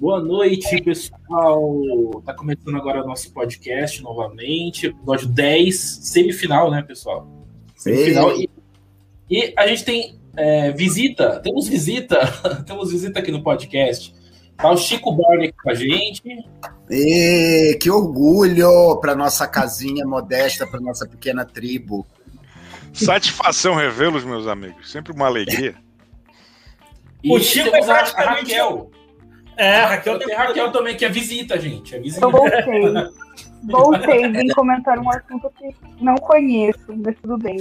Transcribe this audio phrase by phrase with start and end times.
[0.00, 2.22] Boa noite, pessoal.
[2.24, 7.28] Tá começando agora o nosso podcast novamente, episódio 10, semifinal, né, pessoal?
[7.76, 8.34] Semifinal.
[8.34, 8.48] E,
[9.28, 12.18] e, a gente tem é, visita, temos visita,
[12.66, 14.14] temos visita aqui no podcast.
[14.56, 16.22] Tá o Chico Barney com a gente.
[16.90, 22.06] E, que orgulho para nossa casinha modesta, para nossa pequena tribo.
[22.94, 24.90] Satisfação revê-los, meus amigos.
[24.90, 25.74] Sempre uma alegria.
[27.22, 28.54] E o Chico é praticamente...
[28.54, 28.90] a Raquel.
[29.60, 31.94] É, a Raquel tem Raquel também, que é visita, gente.
[31.94, 32.24] É visita.
[32.24, 32.94] Eu voltei.
[33.64, 37.58] Voltei, vim comentar um assunto que não conheço, mas tudo bem.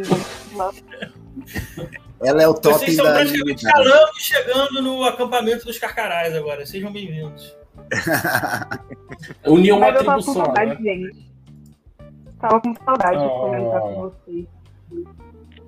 [2.22, 6.66] Ela é o top Vocês estão praticamente calando e chegando no acampamento dos Carcarás agora.
[6.66, 7.54] Sejam bem-vindos.
[9.46, 10.94] Uniu uma tribo só, saudade, né?
[10.94, 11.30] gente.
[12.40, 13.24] Tava com saudade oh.
[13.24, 14.46] de comentar com vocês.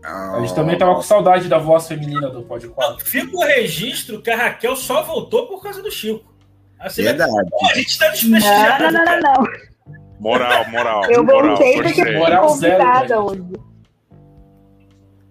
[0.04, 3.06] A gente também tava com saudade da voz feminina do Pod 4.
[3.06, 6.32] Fica o registro que a Raquel só voltou por causa do Chico.
[6.80, 7.32] Assim, Verdade.
[7.50, 8.84] Pô, a gente tá desprestigiado.
[8.86, 9.72] Não, não, não, não,
[10.20, 11.06] Moral, moral.
[11.10, 13.44] Eu moral, voltei porque fui moral convidada zero, hoje.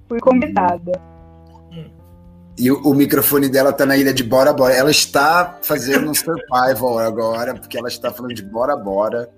[0.09, 0.93] Fui convidada.
[2.59, 4.75] E o, o, microfone dela tá na ilha de Bora Bora.
[4.75, 9.31] Ela está fazendo um survival agora, porque ela está falando de Bora Bora.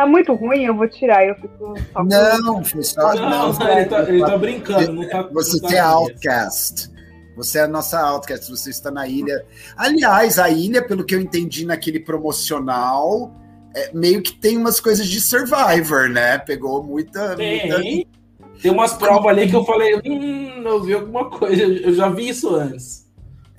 [0.00, 1.26] Tá muito ruim, eu vou tirar.
[1.26, 3.14] Eu fico só Não, foi só.
[3.14, 4.92] Não, não, ele, tá, ele tá brincando.
[4.94, 6.90] Não tá, você não tá é outcast.
[7.36, 9.44] Você é a nossa outcast, você está na ilha.
[9.76, 13.30] Aliás, a ilha, pelo que eu entendi naquele promocional,
[13.76, 16.38] é, meio que tem umas coisas de Survivor, né?
[16.38, 17.36] Pegou muita.
[17.36, 17.68] Tem.
[17.68, 18.10] muita...
[18.62, 22.30] Tem umas provas ali que eu falei, hum, eu vi alguma coisa, eu já vi
[22.30, 23.09] isso antes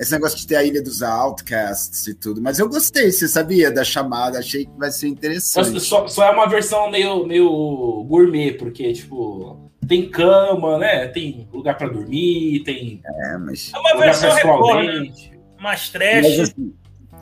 [0.01, 2.41] esse negócio de ter a ilha dos outcasts e tudo.
[2.41, 5.79] Mas eu gostei, você sabia da chamada, achei que vai ser interessante.
[5.79, 11.07] Só, só é uma versão meio, meio gourmet, porque, tipo, tem cama, né?
[11.07, 12.99] Tem lugar para dormir, tem.
[13.05, 13.71] É, mas.
[13.75, 15.31] É uma versão recorrente,
[15.61, 16.23] mais trash.
[16.23, 16.73] Mas, assim,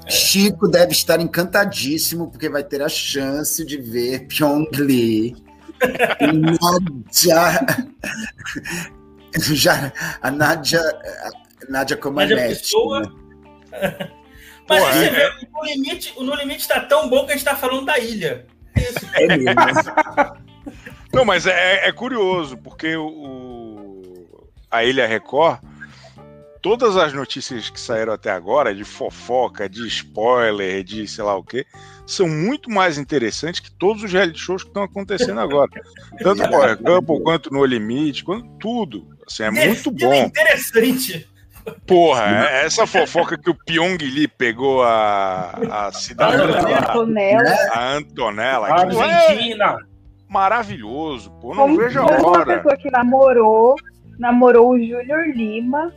[0.07, 5.35] Chico deve estar encantadíssimo, porque vai ter a chance de ver Pyong Lee.
[6.21, 7.59] Nadia.
[9.53, 10.81] Já, a Nadia
[11.69, 12.61] Nádia Comaneci.
[12.61, 13.01] Pessoa...
[13.01, 14.09] Né?
[14.69, 15.09] Mas Porra, você é...
[15.09, 17.85] vê, o No, limite, o No Limite tá tão bom que a gente tá falando
[17.85, 18.45] da ilha.
[19.15, 19.55] É, é mesmo.
[21.11, 25.59] Não, mas é, é curioso, porque o, a Ilha Record,
[26.61, 31.43] todas as notícias que saíram até agora, de fofoca, de spoiler, de sei lá o
[31.43, 31.65] quê,
[32.05, 35.71] são muito mais interessantes que todos os reality shows que estão acontecendo agora.
[36.21, 39.07] Tanto o Power Couple quanto No Limite, quanto tudo.
[39.25, 40.13] Assim, é muito bom.
[40.13, 41.27] É interessante.
[41.85, 45.51] Porra, é essa fofoca que o Pyong Lee pegou a,
[45.87, 47.55] a cidade a Antonella.
[47.71, 48.67] A Antonella.
[48.67, 49.77] A Argentina.
[49.85, 49.89] É
[50.29, 51.49] maravilhoso, pô.
[51.49, 52.21] Não Como vejo a hora.
[52.27, 53.75] Uma pessoa que namorou,
[54.19, 55.91] namorou o Júnior Lima,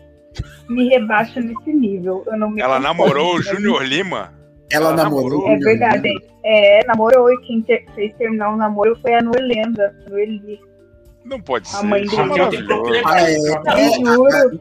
[0.69, 2.25] me rebaixa nesse nível.
[2.27, 4.33] Eu não me Ela namorou o Júnior Lima?
[4.71, 5.49] Ela, Ela namorou?
[5.49, 6.09] É verdade.
[6.45, 10.59] É, namorou e quem ter, fez terminar o namoro foi a Noelenda, Noeli.
[11.25, 11.87] Não pode a ser.
[11.87, 12.99] Mãe dele.
[12.99, 14.61] É ah, é, é, juro.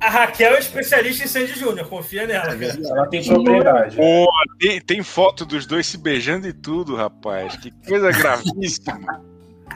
[0.00, 2.54] A Raquel é especialista em Sandy Júnior, confia nela.
[2.54, 3.96] Ela tem propriedade.
[3.96, 4.26] Pô,
[4.58, 7.56] tem, tem, foto dos dois se beijando e tudo, rapaz.
[7.56, 9.22] Que coisa gravíssima.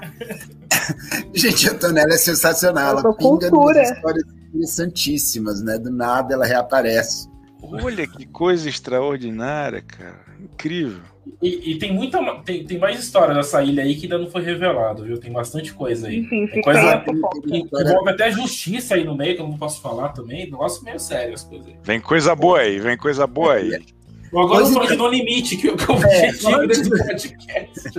[1.35, 2.99] Gente, a Antonella é sensacional.
[2.99, 5.79] Ela pinga nas histórias interessantíssimas, né?
[5.79, 7.29] Do nada ela reaparece.
[7.63, 10.25] Olha que coisa extraordinária, cara.
[10.41, 11.14] Incrível.
[11.41, 12.19] E, e, tem muita.
[12.45, 15.19] Tem, tem mais história dessa ilha aí que ainda não foi revelado, viu?
[15.19, 16.21] Tem bastante coisa aí.
[16.21, 17.05] Enfim, fica coisa
[17.43, 20.51] que envolve até justiça aí no meio, que eu não posso falar também.
[20.51, 21.77] Negócio meio sério as coisas aí.
[21.83, 23.83] Vem coisa boa aí, vem coisa boa aí.
[24.31, 27.91] Agora eu falo de No Limite, que, que é o objetivo desse podcast.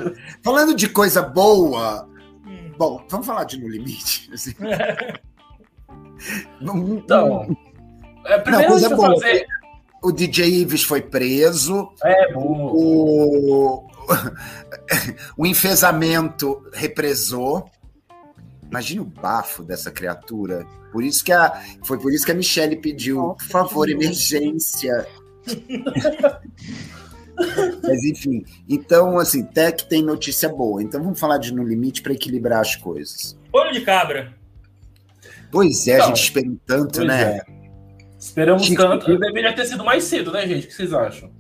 [0.44, 2.08] Falando de coisa boa.
[2.46, 2.72] Hum.
[2.78, 4.30] Bom, vamos falar de No Limite.
[4.34, 4.54] Assim.
[6.62, 7.58] então.
[8.26, 9.14] É, primeiro não, coisa boa.
[9.14, 9.46] fazer
[10.06, 11.90] o DJ Ives foi preso.
[12.04, 12.72] É, bom.
[12.74, 13.88] O,
[15.36, 17.70] o enfesamento represou.
[18.70, 20.66] Imagina o bafo dessa criatura.
[20.92, 25.08] Por isso que a, foi por isso que a Michelle pediu, por favor, emergência.
[27.84, 30.82] Mas enfim, então assim, Tech tem notícia boa.
[30.82, 33.38] Então vamos falar de No Limite para equilibrar as coisas.
[33.52, 34.34] Olho de cabra.
[35.52, 37.38] Pois é, a gente esperou tanto, né?
[37.38, 37.55] É.
[38.26, 39.12] Esperamos Chico, tanto.
[39.12, 39.20] Eu...
[39.20, 40.66] Deveria ter sido mais cedo, né, gente?
[40.66, 41.32] O que vocês acham?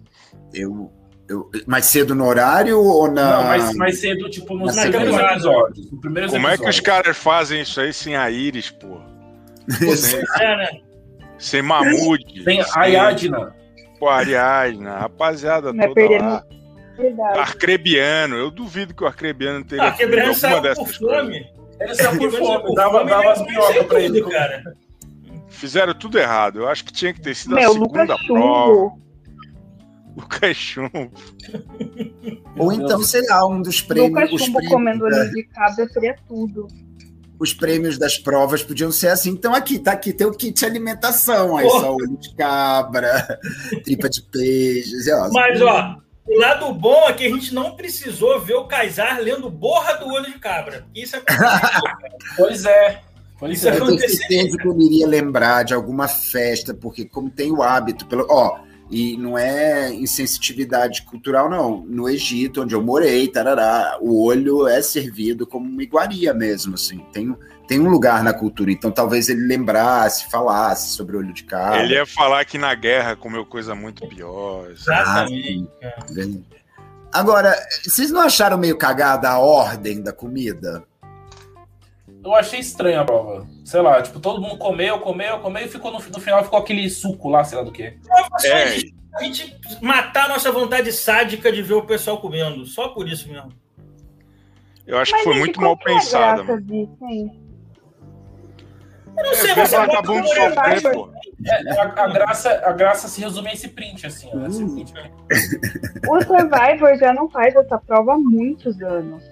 [0.54, 0.92] Eu,
[1.28, 3.38] eu, mais cedo no horário ou na.
[3.38, 5.92] Não, mais, mais cedo, tipo, nos primeiros episódios.
[5.92, 6.62] No primeiros Como episódios.
[6.62, 9.02] é que os caras fazem isso aí sem a Iris, pô?
[9.98, 10.82] sem, é, né?
[11.40, 12.44] sem Mamute.
[12.44, 13.56] Sem Ariadna.
[14.00, 16.44] Pô, Ariadna, rapaziada Não toda é lá.
[16.98, 17.40] Verdade.
[17.40, 19.86] Arcrebiano, eu duvido que o Arcrebiano teria.
[19.86, 21.46] Ah, Arcrebiano saiu por fome.
[21.80, 24.22] Ele saiu por fome, dava, dava as minhocas pra ele.
[24.22, 24.64] Cara.
[25.50, 26.60] Fizeram tudo errado.
[26.60, 28.74] Eu acho que tinha que ter sido Meu, a segunda Lucas prova.
[28.74, 29.02] Chumbo.
[30.18, 31.12] Lucas Chumbo.
[32.58, 34.12] Ou então, sei lá, um dos prêmios.
[34.12, 36.68] Lucas Chumbo prêmios, comendo da- olho de cabra seria tudo.
[37.40, 39.30] os prêmios das provas podiam ser assim.
[39.32, 41.58] Então, aqui, tá aqui, tem o kit de alimentação.
[41.58, 43.40] Aí só olho de cabra,
[43.84, 44.92] tripa de peixe.
[45.34, 49.50] Mas, ó, o lado bom é que a gente não precisou ver o Kaysar lendo
[49.50, 50.88] borra do olho de cabra.
[50.96, 51.22] Isso é
[52.38, 53.02] Pois é.
[53.50, 53.72] Isso é.
[53.72, 54.18] é Eu tenho aconteceu.
[54.18, 58.60] certeza que eu iria lembrar de alguma festa, porque como tem o hábito, pelo, ó,
[58.90, 61.84] e não é insensitividade cultural, não.
[61.88, 67.00] No Egito, onde eu morei, tarará, o olho é servido como uma iguaria mesmo, assim.
[67.12, 67.36] Tem,
[67.68, 68.72] tem um lugar na cultura.
[68.72, 71.84] Então talvez ele lembrasse, falasse sobre o olho de cabra.
[71.84, 74.70] Ele ia falar que na guerra comeu coisa muito pior.
[74.70, 75.68] Exatamente.
[77.12, 80.84] Agora, vocês não acharam meio cagada a ordem da comida?
[82.26, 83.46] Eu achei estranha a prova.
[83.64, 86.90] Sei lá, tipo, todo mundo comeu, comeu, comeu e ficou no, no final ficou aquele
[86.90, 87.96] suco lá, sei lá do que.
[88.44, 88.64] É,
[89.14, 92.66] A gente matar a nossa vontade sádica de ver o pessoal comendo.
[92.66, 93.52] Só por isso mesmo.
[94.88, 96.42] eu acho que foi muito mal é pensada.
[96.42, 96.48] Eu
[99.24, 101.10] não É, sei, vezes você bota sofrer, vai- pô.
[101.46, 104.48] É, a, a graça, a graça se resume a esse print, assim, ó.
[104.48, 104.94] Esse print.
[106.10, 109.24] O Survivor já não faz essa prova há muitos anos.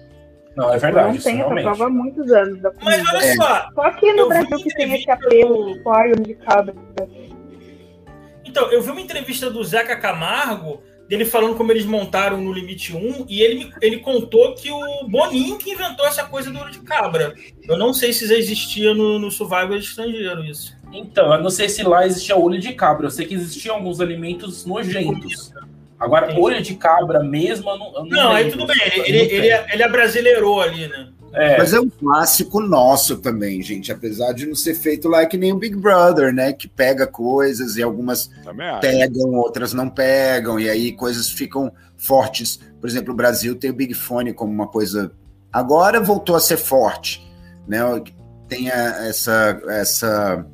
[0.56, 1.08] Não, é verdade.
[1.08, 4.18] não isso tem essa prova há muitos anos da Mas olha só, Só aqui no
[4.20, 6.74] eu vi Brasil que tem esse apelo olho de cabra.
[8.44, 12.94] Então, eu vi uma entrevista do Zeca Camargo, dele falando como eles montaram no Limite
[12.94, 16.70] 1, e ele, me- ele contou que o Boninho que inventou essa coisa do olho
[16.70, 17.34] de cabra.
[17.68, 20.76] Eu não sei se já existia no, no Survivor estrangeiro isso.
[20.92, 23.06] Então, eu não sei se lá existia olho de cabra.
[23.06, 25.52] Eu sei que existiam alguns alimentos nojentos.
[26.04, 26.40] Agora, Entendi.
[26.40, 27.86] olho de cabra mesmo, eu não.
[27.94, 29.64] Eu não, Não, aí tudo bem, ele, ele, ele, tenho.
[29.72, 31.08] ele abrasileirou ali, né?
[31.36, 33.90] É, Mas é um clássico nosso também, gente.
[33.90, 36.52] Apesar de não ser feito lá que nem o Big Brother, né?
[36.52, 38.30] Que pega coisas e algumas
[38.80, 42.60] pegam, outras não pegam, e aí coisas ficam fortes.
[42.80, 45.10] Por exemplo, o Brasil tem o Big Fone como uma coisa.
[45.52, 47.20] Agora voltou a ser forte,
[47.66, 47.80] né?
[48.48, 50.46] Tem a- essa, essa,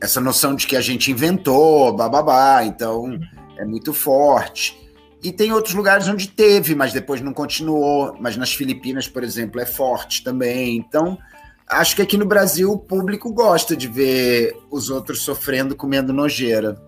[0.00, 3.18] essa noção de que a gente inventou, bababá, então
[3.58, 4.88] é muito forte.
[5.22, 8.16] E tem outros lugares onde teve, mas depois não continuou.
[8.20, 10.76] Mas nas Filipinas, por exemplo, é forte também.
[10.76, 11.18] Então,
[11.66, 16.80] acho que aqui no Brasil o público gosta de ver os outros sofrendo comendo nojeira.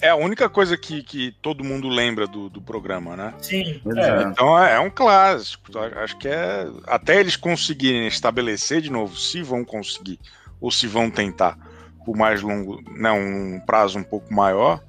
[0.00, 3.34] É a única coisa que, que todo mundo lembra do, do programa, né?
[3.40, 3.80] Sim.
[3.96, 4.22] É.
[4.22, 5.76] Então é, é um clássico.
[5.96, 6.68] Acho que é.
[6.86, 10.20] Até eles conseguirem estabelecer de novo se vão conseguir
[10.60, 11.58] ou se vão tentar
[12.04, 14.82] por mais longo, né, um prazo um pouco maior.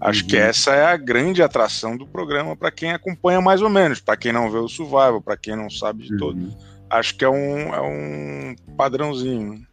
[0.00, 0.28] Acho Uhum.
[0.28, 4.16] que essa é a grande atração do programa para quem acompanha mais ou menos, para
[4.16, 6.38] quem não vê o Survival, para quem não sabe de todo.
[6.38, 6.56] Uhum.
[6.88, 9.66] Acho que é um, é um padrãozinho.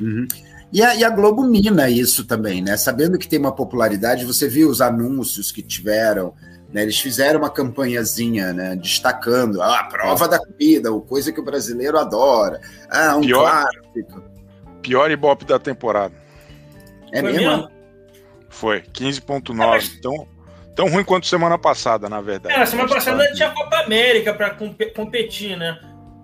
[0.00, 0.26] Uhum.
[0.72, 2.76] E a, e a Globo mina isso também, né?
[2.76, 6.34] Sabendo que tem uma popularidade, você viu os anúncios que tiveram,
[6.72, 6.82] né?
[6.82, 8.74] Eles fizeram uma campanhazinha, né?
[8.76, 12.60] Destacando ah, a prova da comida, o coisa que o brasileiro adora.
[12.90, 14.22] Ah, um Pior- clássico.
[14.82, 16.14] Pior Ibope da temporada.
[17.12, 17.48] É Foi mesmo?
[17.50, 17.75] mesmo?
[18.56, 20.00] Foi, 15.9.
[20.00, 20.26] Tão,
[20.74, 22.54] tão ruim quanto semana passada, na verdade.
[22.58, 24.56] É, semana passada tinha a Copa América para
[24.94, 25.78] competir, né?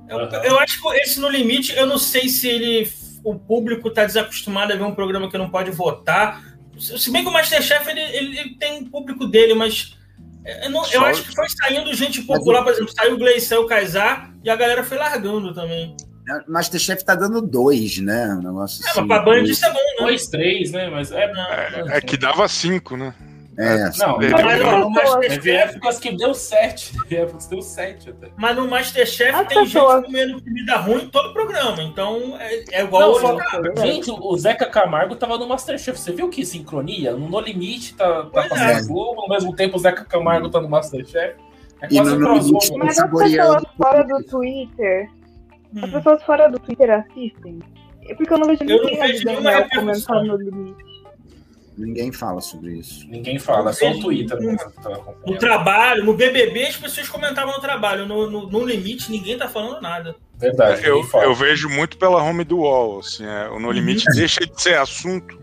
[0.09, 0.42] Eu, Aham.
[0.45, 2.90] eu acho que esse No Limite, eu não sei se ele,
[3.23, 6.42] o público está desacostumado a ver um programa que não pode votar.
[6.78, 9.95] Se bem que o Masterchef ele, ele, ele tem um público dele, mas
[10.64, 13.66] eu, não- eu acho que foi saindo gente popular, por exemplo, saiu o Gleison, o
[13.66, 15.95] Kaysar, e a galera foi largando também.
[16.49, 18.29] Masterchef tá dando dois, né?
[18.38, 19.00] Um negócio É, assim.
[19.00, 19.95] mas pra Band isso é bom, né?
[19.99, 20.88] dois, três, né?
[20.91, 21.25] Mas é.
[21.25, 23.14] É, é que dava 5, né?
[23.59, 26.93] É, Não, Teve- mas, Mas, ó, no teve Masterchef, épocas que deu sete.
[27.02, 28.29] Teve épocas que deu sete até.
[28.38, 31.83] mas no Masterchef As tem pessoas- gente comendo comida ruim em todo o programa.
[31.83, 33.75] Então é, é igual Não, cara.
[33.83, 35.99] Gente, o Zeca Camargo tava no Masterchef.
[36.00, 37.12] Você viu que sincronia?
[37.12, 38.75] No No Limite tá, tá passando é.
[38.76, 41.35] a Globo, ao mesmo tempo o Zeca Camargo tá no Masterchef.
[41.83, 42.45] É E quase no um No crossover.
[42.62, 45.11] Limite- Mas as pessoas fora do Twitter,
[45.76, 45.93] as Hum.
[45.93, 47.59] pessoas fora do Twitter assistem.
[48.05, 50.93] É porque eu não vejo Eu não ninguém vejo comentando no limite.
[51.79, 53.09] Ninguém fala sobre isso.
[53.09, 54.37] Ninguém fala, é só o Twitter
[54.83, 54.91] tá
[55.26, 58.07] No trabalho, no BBB, as pessoas comentavam no trabalho.
[58.07, 60.14] No, no, no limite, ninguém tá falando nada.
[60.37, 62.99] Verdade, Eu, eu vejo muito pela home do UOL.
[62.99, 65.41] Assim, é, o No Limite deixa de ser assunto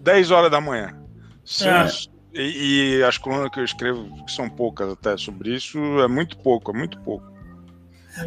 [0.00, 0.98] 10 horas da manhã.
[1.44, 1.86] Sim, É.
[2.34, 6.36] e, e as colunas que eu escrevo, que são poucas até sobre isso, é muito
[6.38, 7.24] pouco, é muito pouco.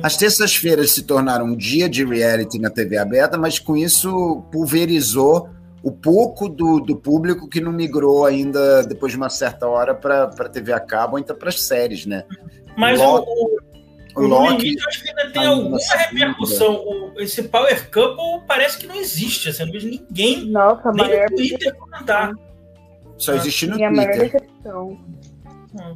[0.02, 5.50] As terças-feiras se tornaram um dia de reality na TV aberta, mas com isso pulverizou
[5.84, 10.26] o pouco do, do público que não migrou ainda depois de uma certa hora para
[10.26, 12.24] a TV a cabo ou então para as séries, né?
[12.78, 13.26] Mas o, Logo.
[13.28, 13.62] o-
[14.14, 14.64] O no Loki.
[14.64, 16.74] limite, eu acho que ainda tem tá alguma repercussão.
[16.76, 19.50] O- esse Power Couple parece que não existe.
[19.50, 22.32] Assim, não vejo ninguém, Nossa, nem maior no Twitter comentar.
[23.18, 24.42] Só existe no Minha maior Twitter.
[24.42, 25.00] decepção.
[25.74, 25.96] Hum.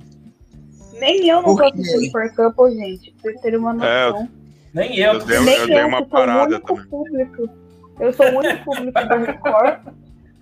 [0.99, 3.11] Nem eu não tô assistindo Power Couple, gente.
[3.11, 4.29] Pra vocês terem uma É, noção.
[4.73, 5.13] Nem eu.
[5.13, 6.85] Eu dei- Nem eu dei uma o parada também.
[6.85, 7.49] público.
[7.99, 9.79] Eu sou o único público da Record.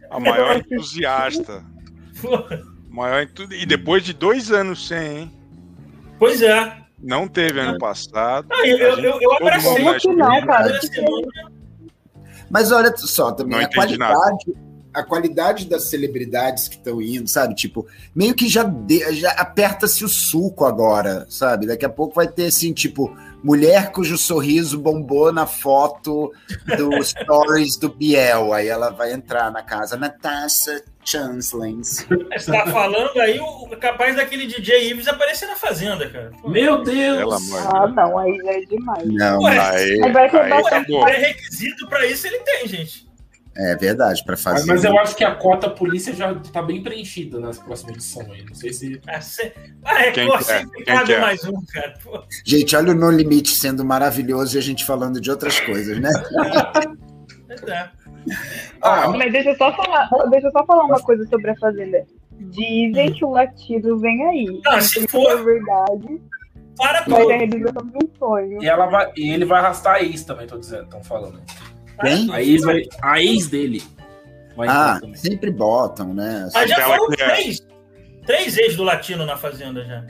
[0.10, 1.64] A maior entusiasta.
[2.90, 3.52] Maior entu...
[3.52, 5.32] E depois de dois anos sem, hein?
[6.20, 6.78] Pois é.
[7.02, 8.48] Não teve ano passado.
[8.48, 9.72] Não, eu, eu, eu, eu abracei.
[9.72, 10.80] mundo Como que não, cara?
[10.80, 11.52] Semana,
[12.52, 14.54] Mas olha só, também Não a qualidade,
[14.94, 17.56] a qualidade das celebridades que estão indo, sabe?
[17.56, 17.86] Tipo,
[18.16, 21.66] meio que já, de- já aperta-se o suco agora, sabe?
[21.68, 26.32] Daqui a pouco vai ter assim, tipo, mulher cujo sorriso bombou na foto
[26.78, 28.54] do stories do Biel.
[28.54, 32.06] Aí ela vai entrar na casa, Natasha Chanslins.
[32.38, 36.32] Você tá falando aí o capaz daquele DJ Ives aparecer na fazenda, cara.
[36.42, 37.18] Pô, Meu Deus!
[37.18, 39.06] Pelo amor de Ah, não, aí é demais.
[39.08, 41.04] Não, Ué, Aí, Aí vai ter aí bastante- acabou.
[41.06, 43.06] Pré-requisito pra isso ele tem, gente.
[43.56, 44.68] É verdade, para Mas, fazer.
[44.68, 48.46] mas eu acho que a cota polícia já tá bem preenchida nas próximas edições aí.
[48.48, 49.02] Não sei se.
[49.08, 49.20] Ah,
[49.86, 50.66] Ah, Quem é?
[50.76, 51.20] Quem cabe que é?
[51.20, 51.94] mais um, cara.
[52.04, 56.00] Pô, Gente, olha o No Limite sendo maravilhoso e a gente falando de outras coisas,
[56.00, 56.10] né?
[57.68, 57.90] é.
[58.82, 62.06] Ah, Mas deixa eu só falar, deixa eu só falar uma coisa sobre a Fazenda.
[62.40, 64.62] Dizem que o latido vem aí.
[64.68, 66.22] Ah, se Se for- for verdade,
[66.78, 67.28] Para vai tudo.
[67.28, 68.64] ter a realização de um sonho.
[68.64, 71.40] E, ela vai, e ele vai arrastar a ex também, tô dizendo, estão falando.
[72.02, 72.34] Quem?
[72.34, 73.84] A ex, vai, a ex dele
[74.56, 76.50] vai Ah, sempre botam, né?
[76.54, 77.60] Mas já foram que é- três.
[78.26, 80.04] Três ex do latino na fazenda já.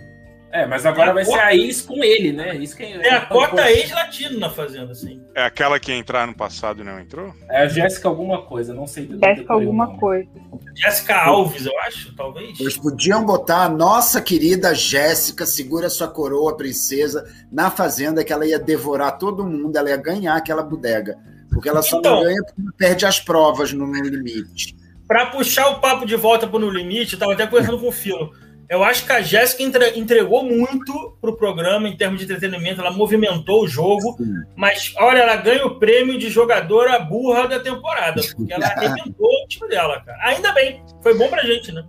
[0.51, 2.55] É, mas agora vai ser a ex com ele, né?
[2.57, 5.19] Isso que É a cota ex-latino na fazenda, assim.
[5.33, 7.33] É aquela que ia entrar no passado e não entrou?
[7.49, 9.09] É a Jéssica alguma coisa, não sei.
[9.19, 9.99] Jéssica alguma nome.
[9.99, 10.29] coisa.
[10.75, 12.59] Jéssica Alves, eu acho, talvez.
[12.59, 18.45] Eles podiam botar a nossa querida Jéssica, segura sua coroa, princesa, na fazenda, que ela
[18.45, 21.17] ia devorar todo mundo, ela ia ganhar aquela bodega.
[21.53, 22.15] Porque ela só Então.
[22.17, 24.75] não ganha porque perde as provas no, no limite.
[25.07, 27.91] Pra puxar o papo de volta pro No Limite, eu tava até conversando com o
[27.91, 28.31] Filo.
[28.69, 32.89] Eu acho que a Jéssica entre- entregou muito pro programa em termos de entretenimento, ela
[32.89, 34.33] movimentou o jogo, Sim.
[34.55, 39.47] mas olha, ela ganha o prêmio de jogadora burra da temporada, porque ela arrebentou o
[39.47, 40.17] time dela, cara.
[40.23, 41.83] Ainda bem, foi bom pra gente, né?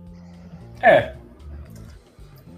[0.83, 1.13] É.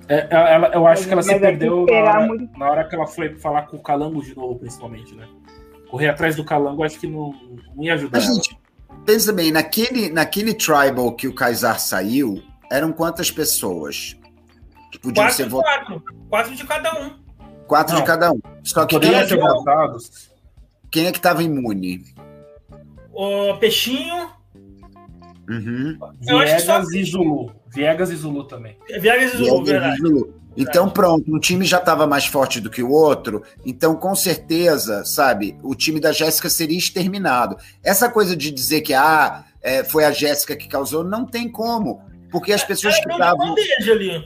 [0.10, 2.96] É, ela- eu acho que ela se é perdeu na hora, muito- na hora que
[2.96, 5.28] ela foi falar com o Calango de novo, principalmente, né?
[5.90, 7.34] Correr atrás do Calango, acho que não,
[7.76, 8.58] não ia ajudar Mas, gente,
[9.06, 12.42] pensa bem, naquele, naquele tribal que o Kaysar saiu,
[12.72, 14.18] eram quantas pessoas?
[14.92, 15.88] Que podiam Quatro ser de votadas?
[15.88, 16.04] quatro.
[16.30, 17.14] Quatro de cada um.
[17.68, 18.02] Quatro Não.
[18.02, 18.40] de cada um.
[18.64, 20.32] Só que quem Poderiam é ser que, votados.
[20.92, 22.04] quem é que tava imune?
[23.14, 24.30] O Peixinho,
[25.50, 25.98] Uhum.
[26.28, 27.52] Eu acho que só- e Zulu.
[27.78, 28.76] Viegas e Zulu também.
[29.00, 29.98] Viegas e Zulu, E aí, verdade.
[29.98, 30.34] Zulu.
[30.60, 35.06] Então, pronto, um time já estava mais forte do que o outro, então, com certeza,
[35.06, 37.56] sabe, o time da Jéssica seria exterminado.
[37.84, 42.02] Essa coisa de dizer que ah, é, foi a Jéssica que causou, não tem como,
[42.32, 44.26] porque as pessoas que Ela deu uma estavam.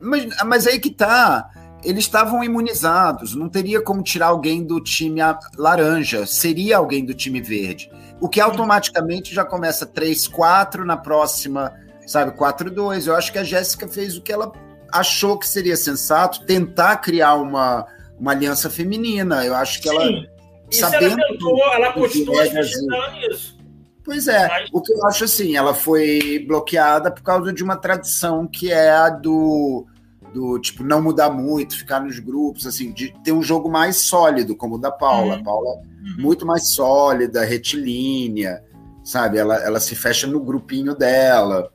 [0.00, 1.50] Mas, mas aí que tá.
[1.84, 7.14] Eles estavam imunizados, não teria como tirar alguém do time a- laranja, seria alguém do
[7.14, 7.90] time verde.
[8.20, 11.72] O que automaticamente já começa 3-4 na próxima,
[12.06, 13.06] sabe, 4-2.
[13.06, 14.50] Eu acho que a Jéssica fez o que ela
[14.92, 17.86] achou que seria sensato, tentar criar uma,
[18.18, 19.44] uma aliança feminina.
[19.44, 20.06] Eu acho que ela.
[20.06, 20.26] Sim.
[20.70, 23.56] Isso ela sabendo tentou, ela do postou as Viegas fichas e- dela nisso.
[24.02, 27.76] Pois é, Mas- o que eu acho assim, ela foi bloqueada por causa de uma
[27.76, 29.84] tradição que é a do,
[30.32, 34.54] do tipo, não mudar muito, ficar nos grupos, assim, de ter um jogo mais sólido,
[34.56, 35.36] como o da Paula.
[35.36, 35.42] Uhum.
[35.42, 35.82] Paula
[36.18, 38.62] muito mais sólida, retilínea,
[39.02, 39.38] sabe?
[39.38, 41.72] Ela, ela se fecha no grupinho dela.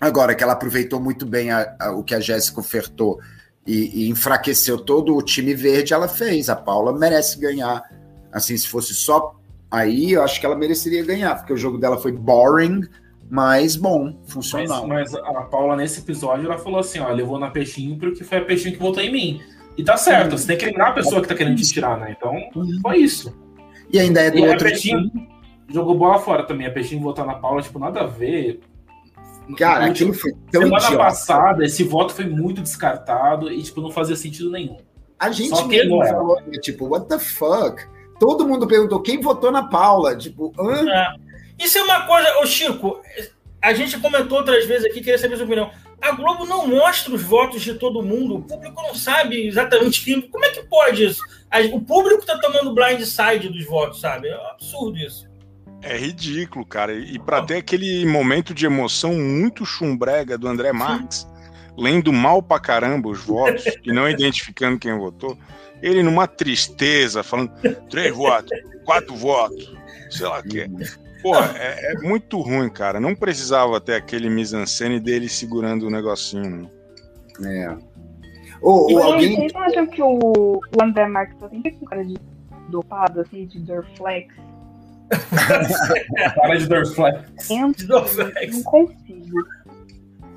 [0.00, 3.18] Agora que ela aproveitou muito bem a- a- o que a Jéssica ofertou
[3.66, 6.48] e, e enfraqueceu todo o time verde, ela fez.
[6.50, 7.82] A Paula merece ganhar.
[8.32, 9.34] Assim, se fosse só
[9.70, 12.82] aí, eu acho que ela mereceria ganhar, porque o jogo dela foi boring,
[13.30, 14.86] mas bom, Mas, funcional.
[14.86, 18.44] mas a Paula, nesse episódio, ela falou assim: ó, levou na peixinho porque foi a
[18.44, 19.40] peixinho que votou em mim.
[19.76, 22.14] E tá certo, você tem que eliminar a pessoa que tá querendo te tirar, né?
[22.16, 22.34] Então,
[22.80, 23.34] foi isso.
[23.92, 25.28] E ainda é do E a outro peixinho time.
[25.68, 26.66] jogou bola fora também.
[26.66, 28.60] A peixinho votar na Paula, tipo, nada a ver.
[29.56, 31.04] Cara, aquilo foi tão Semana idiota.
[31.04, 34.78] passada, esse voto foi muito descartado e, tipo, não fazia sentido nenhum.
[35.18, 37.82] A gente Só mesmo falou, né, tipo, what the fuck?
[38.18, 40.16] Todo mundo perguntou quem votou na Paula.
[40.16, 40.84] Tipo, hã?
[40.90, 41.08] É.
[41.58, 43.00] Isso é uma coisa, ô Chico,
[43.62, 45.70] a gente comentou outras vezes aqui, queria saber sua opinião.
[46.00, 50.20] A Globo não mostra os votos de todo mundo, o público não sabe exatamente quem.
[50.20, 51.22] Como é que pode isso?
[51.72, 54.28] O público tá tomando blind side dos votos, sabe?
[54.28, 55.25] É um absurdo isso.
[55.86, 56.92] É ridículo, cara.
[56.92, 61.26] E pra ter aquele momento de emoção muito chumbrega do André Marques,
[61.76, 65.38] lendo mal pra caramba os votos e não identificando quem votou.
[65.80, 67.52] Ele numa tristeza, falando
[67.88, 68.50] três votos,
[68.84, 69.72] quatro votos,
[70.10, 70.68] sei lá o quê.
[71.22, 72.98] Pô, é, é, muito ruim, cara.
[72.98, 76.70] Não precisava ter aquele mise-en-scène dele segurando o negocinho.
[77.38, 77.50] Não.
[77.50, 77.78] É.
[78.60, 79.36] Ou, ou alguém...
[79.36, 80.18] Vocês acham que o,
[80.58, 82.16] o André Marques tá sempre com cara de
[82.70, 84.34] dopado, assim, de Dorflex?
[86.34, 87.48] cara de Dorflex.
[87.48, 89.46] Não consigo.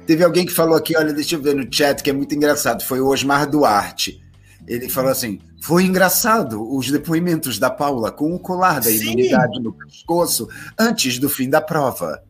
[0.06, 2.84] Teve alguém que falou aqui, olha, deixa eu ver no chat, que é muito engraçado.
[2.84, 4.22] Foi o Osmar Duarte.
[4.68, 9.02] Ele falou assim: foi engraçado os depoimentos da Paula com o colar da Sim.
[9.02, 10.48] imunidade no pescoço
[10.78, 12.24] antes do fim da prova.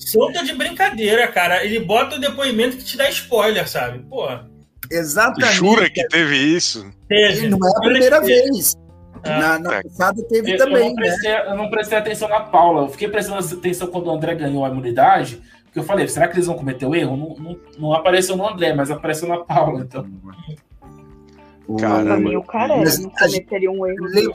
[0.00, 1.64] Solta de brincadeira, cara.
[1.64, 3.98] Ele bota o depoimento que te dá spoiler, sabe?
[4.08, 4.26] Pô.
[4.90, 5.56] Exatamente.
[5.56, 6.90] Jura que teve isso?
[7.08, 7.48] Teve.
[7.48, 8.74] Não é a primeira vez.
[9.24, 10.76] Ah, na, na passada teve eu, também.
[10.76, 11.44] Eu não, prestei, né?
[11.46, 12.82] eu não prestei atenção na Paula.
[12.82, 15.40] Eu fiquei prestando atenção quando o André ganhou a imunidade.
[15.64, 17.16] Porque eu falei, será que eles vão cometer o erro?
[17.16, 19.80] Não, não, não apareceu no André, mas apareceu na Paula.
[19.80, 20.06] Então.
[21.78, 22.30] Caramba.
[22.30, 24.06] Pra o Carelli não cometeria um erro.
[24.06, 24.32] Le...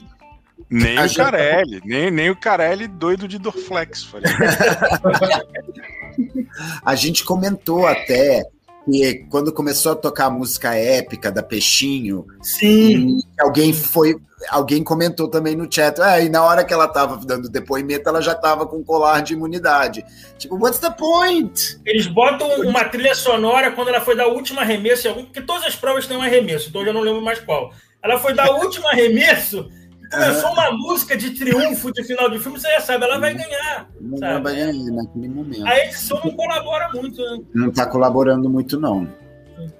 [0.70, 4.12] Nem o Carelli, nem, nem o Carelli doido de Dorflex.
[6.84, 8.44] a gente comentou até
[8.89, 14.15] que quando começou a tocar a música épica da Peixinho, sim, alguém foi,
[14.50, 18.22] alguém comentou também no chat, é, e na hora que ela tava dando depoimento, ela
[18.22, 20.06] já tava com colar de imunidade.
[20.38, 21.79] Tipo, what's the point?
[21.86, 25.75] Eles botam uma trilha sonora quando ela foi dar o último arremesso, porque todas as
[25.75, 27.72] provas têm um arremesso, então eu já não lembro mais qual.
[28.01, 29.70] Ela foi dar o último arremesso
[30.10, 33.90] Começou uma música de triunfo de final de filme, você já sabe, ela vai ganhar.
[34.22, 35.66] Ela vai ganhar naquele momento.
[35.66, 37.40] A edição não colabora muito, né?
[37.54, 39.08] Não está colaborando muito, não.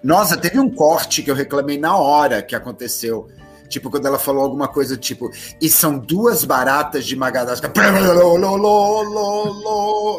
[0.03, 3.27] Nossa, teve um corte que eu reclamei na hora que aconteceu.
[3.67, 5.29] Tipo, quando ela falou alguma coisa, tipo,
[5.62, 7.72] e são duas baratas de Madagascar.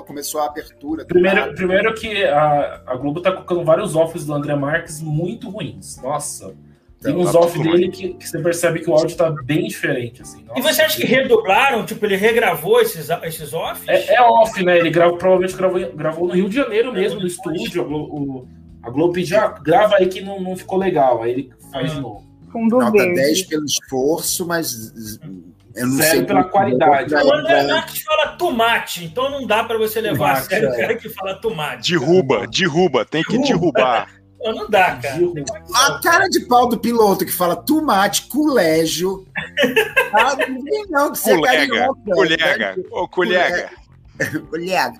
[0.07, 1.07] Começou a abertura.
[1.07, 5.97] Primeiro, primeiro que a, a Globo tá colocando vários offs do André Marques muito ruins.
[6.03, 6.55] Nossa.
[7.00, 10.23] Tem uns tá off dele que, que, você percebe que o áudio tá bem diferente,
[10.23, 10.43] assim.
[10.43, 10.59] Nossa.
[10.59, 11.87] E você acha que redoblaram?
[11.87, 13.87] Tipo, ele regravou esses, esses offs?
[13.87, 14.79] É, é off, né?
[14.79, 17.83] Ele grava, provavelmente gravou, gravou no Rio de Janeiro mesmo, no estúdio.
[17.83, 18.49] A Globo,
[18.83, 21.23] a Globo pediu, ah, grava aí que não, não ficou legal.
[21.23, 22.27] Aí ele faz de novo.
[22.51, 23.14] Fundo Nota verde.
[23.14, 25.20] 10 pelo esforço, mas
[25.77, 27.14] eu não Zero sei pela qualidade.
[27.14, 30.73] O André Marques fala tomate, então não dá para você levar Tomate, a sério o
[30.73, 30.81] é.
[30.81, 31.92] cara que fala tomate.
[31.92, 34.09] Derruba, derruba, tem que derrubar.
[34.40, 35.18] Não dá, cara.
[35.74, 39.27] A cara de pau do piloto que fala tomate, colégio.
[40.11, 42.14] Ah, não vem não, que você é Colega, carioca.
[42.14, 43.70] colega, ô colega.
[44.48, 44.98] Colega.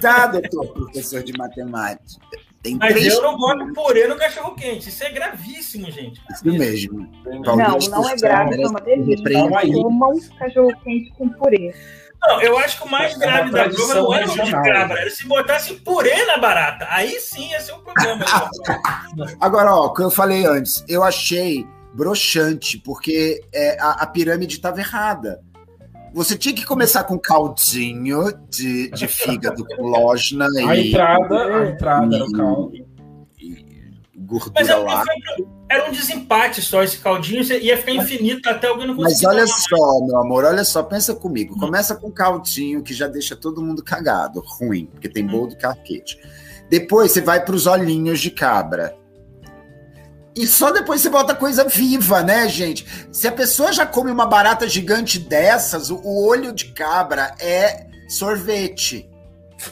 [0.00, 2.24] Tá, doutor, professor de matemática.
[2.62, 3.14] Tem Mas três...
[3.14, 4.88] eu não boto purê no cachorro quente.
[4.88, 6.20] Isso é gravíssimo, gente.
[6.30, 7.08] Isso mesmo.
[7.24, 9.24] Não, não é grave, é uma delícia.
[9.72, 11.74] Comam cachorro quente com purê.
[12.20, 15.00] Não, eu acho que o mais É grave da prova não era o de cabra,
[15.00, 16.86] era se botasse purê na barata.
[16.90, 18.24] Aí sim ia ser um problema.
[19.40, 24.56] Agora, ó, o que eu falei antes, eu achei broxante, porque é, a, a pirâmide
[24.56, 25.40] estava errada.
[26.12, 31.66] Você tinha que começar com caldinho de, de fígado com lojna A e, entrada, a
[31.68, 32.72] entrada era o caldo.
[33.38, 33.54] e
[34.16, 35.04] Mas gordura era, lá.
[35.70, 39.26] Era um desempate só esse caldinho, ia ficar infinito até alguém não Mas conseguir.
[39.26, 39.58] olha tomar.
[39.58, 41.58] só, meu amor, olha só, pensa comigo.
[41.58, 46.18] Começa com caldinho, que já deixa todo mundo cagado, ruim, porque tem bolo de carquete.
[46.70, 48.96] Depois você vai para os olhinhos de cabra.
[50.34, 52.86] E só depois você bota coisa viva, né, gente?
[53.10, 59.10] Se a pessoa já come uma barata gigante dessas, o, olho de cabra é sorvete.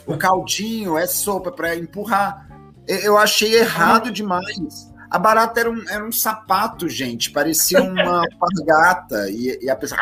[0.05, 2.47] O caldinho é sopa para empurrar.
[2.85, 4.86] Eu, eu achei errado demais.
[5.09, 7.31] A barata era um, era um sapato, gente.
[7.31, 9.29] Parecia uma pargata.
[9.29, 9.99] E, e a pessoa.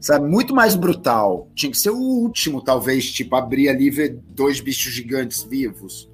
[0.00, 1.48] Sabe, muito mais brutal.
[1.54, 6.10] Tinha que ser o último, talvez, tipo, abrir ali e ver dois bichos gigantes vivos.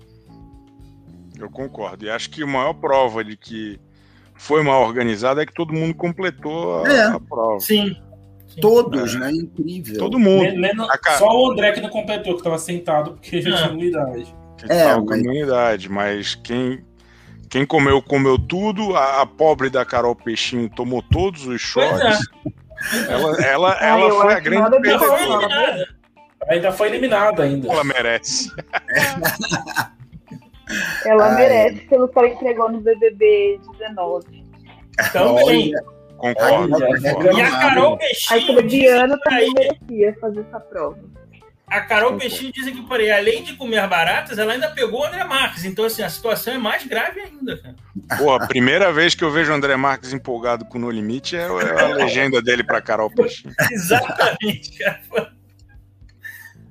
[1.39, 2.05] Eu concordo.
[2.05, 3.81] E acho que a maior prova de que
[4.35, 7.03] foi mal organizada é que todo mundo completou a, É.
[7.07, 7.61] a prova.
[7.61, 7.97] Sim.
[8.47, 8.61] Sim.
[8.61, 9.31] Todos, né?
[9.33, 9.99] Incrível.
[9.99, 10.43] Todo mundo.
[10.43, 13.51] Men- menos- A ca- Só o André que não completou, que tava sentado, porque já
[13.55, 13.57] Ah.
[13.59, 14.35] tinha imunidade.
[14.59, 16.85] que É, tava com mas- imunidade, mas quem,
[17.51, 18.97] quem comeu, comeu tudo.
[18.97, 22.01] A, a pobre da Carol Peixinho tomou todos os choques.
[22.01, 23.13] é.
[23.13, 25.87] Ela, ela, ela foi a grande perdedora.
[26.49, 27.69] Ainda foi eliminada ainda.
[27.71, 28.49] Ela merece.
[31.05, 31.35] Ela Ai.
[31.35, 34.45] merece pelo que ela entregou no BBB 19.
[35.13, 35.73] Também.
[36.17, 36.75] Concordo.
[36.77, 37.39] Olha, concordo.
[37.39, 38.55] E a Carol A Peixinho.
[38.57, 40.99] Treviano disse também aí- merecia fazer essa prova.
[41.71, 45.23] A Carol Peixinho dizem que, porém, além de comer baratas, ela ainda pegou o André
[45.23, 45.65] Marques.
[45.65, 47.77] Então, assim, a situação é mais grave ainda, cara.
[48.19, 51.43] Porra, a primeira vez que eu vejo o André Marques empolgado com No Limite é
[51.43, 53.55] é a legenda dele pra Carol Peixinho.
[53.71, 55.01] Exatamente, cara.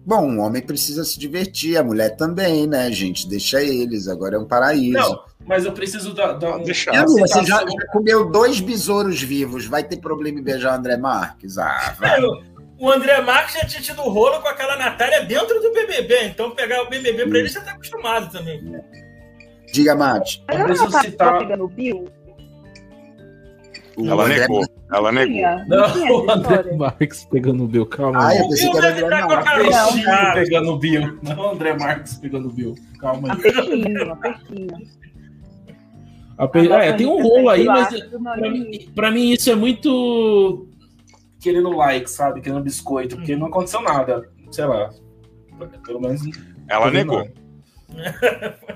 [0.05, 3.29] Bom, um homem precisa se divertir, a mulher também, né, gente?
[3.29, 4.93] Deixa eles, agora é um paraíso.
[4.93, 6.63] Não, mas eu preciso dar, dar um.
[6.63, 6.91] Deixa.
[6.91, 10.75] Minha amiga, você já, já comeu dois besouros vivos, vai ter problema em beijar o
[10.75, 11.57] André Marques?
[11.57, 12.19] Ah, vai.
[12.79, 16.81] O André Marques já tinha tido rolo com aquela Natália dentro do BBB, então pegar
[16.83, 18.61] o BBB pra ele já tá acostumado também.
[19.73, 20.43] Diga, Mate.
[20.49, 22.07] Eu ela preciso não tá citar- pegando o Bill?
[23.97, 24.65] Ela André- negou.
[24.91, 25.65] Ela negou.
[25.67, 26.73] Não, o André.
[26.75, 28.19] Marques pegando o Bill, calma.
[28.23, 28.37] Ah, aí.
[28.39, 30.05] eu pensei que era André tá Marques.
[30.05, 30.33] Não.
[30.33, 32.75] pegando o Bill, não André Marques pegando o Bill.
[32.99, 33.41] Calma A aí.
[33.41, 34.77] peixinho, a peixinho.
[36.37, 40.65] A Pe- É, tem um rolo aí, mas pra mim, pra mim isso é muito
[41.39, 42.41] querendo like, sabe?
[42.41, 44.29] Querendo biscoito, porque não aconteceu nada.
[44.51, 44.89] Sei lá.
[45.85, 46.21] Pelo menos.
[46.67, 47.19] Ela negou.
[47.19, 47.39] nada.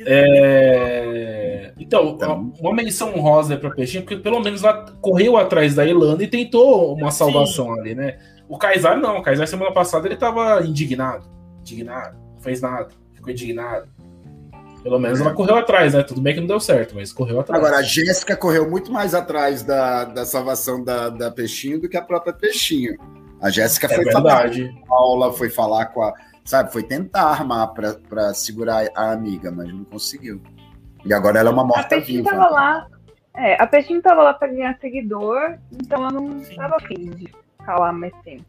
[0.00, 2.52] É, Então, Então.
[2.60, 6.94] uma menção honrosa para Peixinho, porque pelo menos ela correu atrás da Elana e tentou
[6.94, 8.18] uma salvação ali, né?
[8.48, 11.28] O Kaysar não, o Kaysar semana passada ele tava indignado,
[11.60, 13.88] indignado, não fez nada, ficou indignado.
[14.82, 16.02] Pelo menos ela correu atrás, né?
[16.02, 17.62] Tudo bem que não deu certo, mas correu atrás.
[17.62, 21.96] Agora, a Jéssica correu muito mais atrás da, da salvação da, da Peixinho do que
[21.96, 22.96] a própria Peixinho.
[23.40, 24.68] A Jéssica é foi falar verdade.
[24.72, 26.12] com a Paula, foi falar com a.
[26.44, 30.40] Sabe, foi tentar armar pra, pra segurar a amiga, mas não conseguiu.
[31.04, 32.30] E agora ela é uma A morta peixinho viva.
[32.30, 32.86] tava lá.
[33.34, 36.56] É, a peixinho tava lá pra ganhar seguidor, então eu não Sim.
[36.56, 37.26] tava afim de
[37.58, 38.44] ficar lá mais tempo.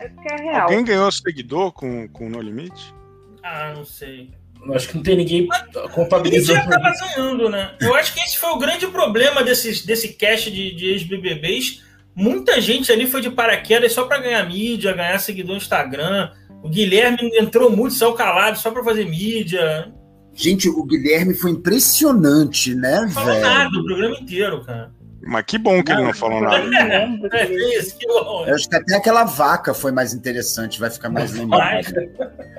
[0.00, 0.62] É porque é real.
[0.62, 2.94] Alguém ganhou seguidor com, com No Limite?
[3.42, 4.32] Ah, não sei.
[4.66, 6.60] Eu Acho que não tem ninguém A gente contabilizando.
[6.60, 7.72] acaba ganhando, né?
[7.80, 11.82] Eu acho que esse foi o grande problema desses, desse cast de, de ex-BBBs.
[12.16, 16.30] Muita gente ali foi de paraquedas só pra ganhar mídia, ganhar seguidor no Instagram.
[16.62, 19.92] O Guilherme entrou muito, saiu calado só pra fazer mídia.
[20.32, 23.46] Gente, o Guilherme foi impressionante, né, Não falou velho?
[23.46, 24.90] nada o programa inteiro, cara.
[25.26, 26.58] Mas que bom que ele não falou nada.
[27.06, 27.80] não É direito.
[27.80, 28.44] isso, que bom.
[28.46, 32.10] Eu acho que até aquela vaca foi mais interessante, vai ficar mais Mas, lembrada.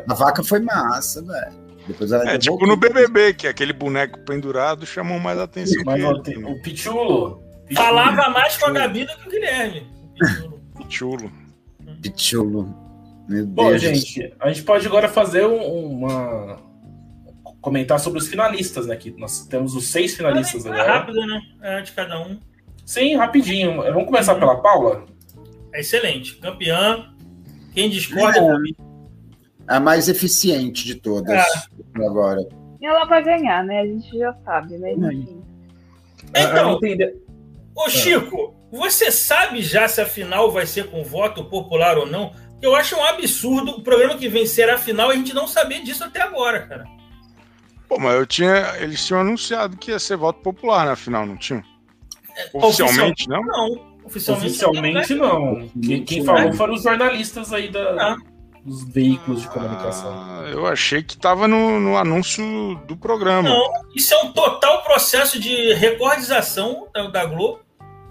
[0.09, 1.64] A vaca foi massa, velho.
[1.87, 5.83] Depois ela É tipo no BBB, que aquele boneco pendurado chamou mais atenção.
[5.85, 7.41] Mas ó, tem o Pichulo.
[7.67, 7.75] Pichulo.
[7.75, 9.87] falava mais com a Gabi do que o Guilherme.
[10.89, 11.31] Chulo.
[12.01, 12.75] Pichulo.
[13.27, 13.81] Meu Bom, Deus.
[13.81, 16.63] gente, a gente pode agora fazer um- uma.
[17.61, 18.95] comentar sobre os finalistas, né?
[18.95, 20.93] Que nós temos os seis finalistas É agora.
[20.99, 21.41] rápido, né?
[21.63, 22.39] É de cada um.
[22.85, 23.77] Sim, rapidinho.
[23.81, 25.03] Vamos começar pela Paula?
[25.73, 26.35] É excelente.
[26.37, 27.11] Campeã.
[27.73, 28.39] Quem discorda.
[29.67, 32.05] A mais eficiente de todas É.
[32.05, 32.41] agora.
[32.81, 33.79] E ela vai ganhar, né?
[33.81, 34.93] A gente já sabe, né?
[34.93, 35.41] Enfim.
[36.35, 36.79] Então,
[37.75, 42.31] Ô, Chico, você sabe já se a final vai ser com voto popular ou não?
[42.61, 46.03] Eu acho um absurdo o programa que vencer a final a gente não saber disso
[46.03, 46.85] até agora, cara.
[47.87, 48.75] Pô, mas eu tinha.
[48.79, 51.61] Eles tinham anunciado que ia ser voto popular na final, não tinham?
[52.53, 53.41] Oficialmente, não?
[53.43, 53.95] Não.
[54.05, 55.67] Oficialmente, Oficialmente não.
[55.81, 56.35] Quem, quem Não.
[56.35, 58.17] falou foram os jornalistas aí da, Ah.
[58.65, 60.11] Dos veículos de comunicação.
[60.11, 62.43] Ah, eu achei que tava no, no anúncio
[62.87, 63.47] do programa.
[63.47, 67.59] Não, isso é um total processo de recordização da, da Globo,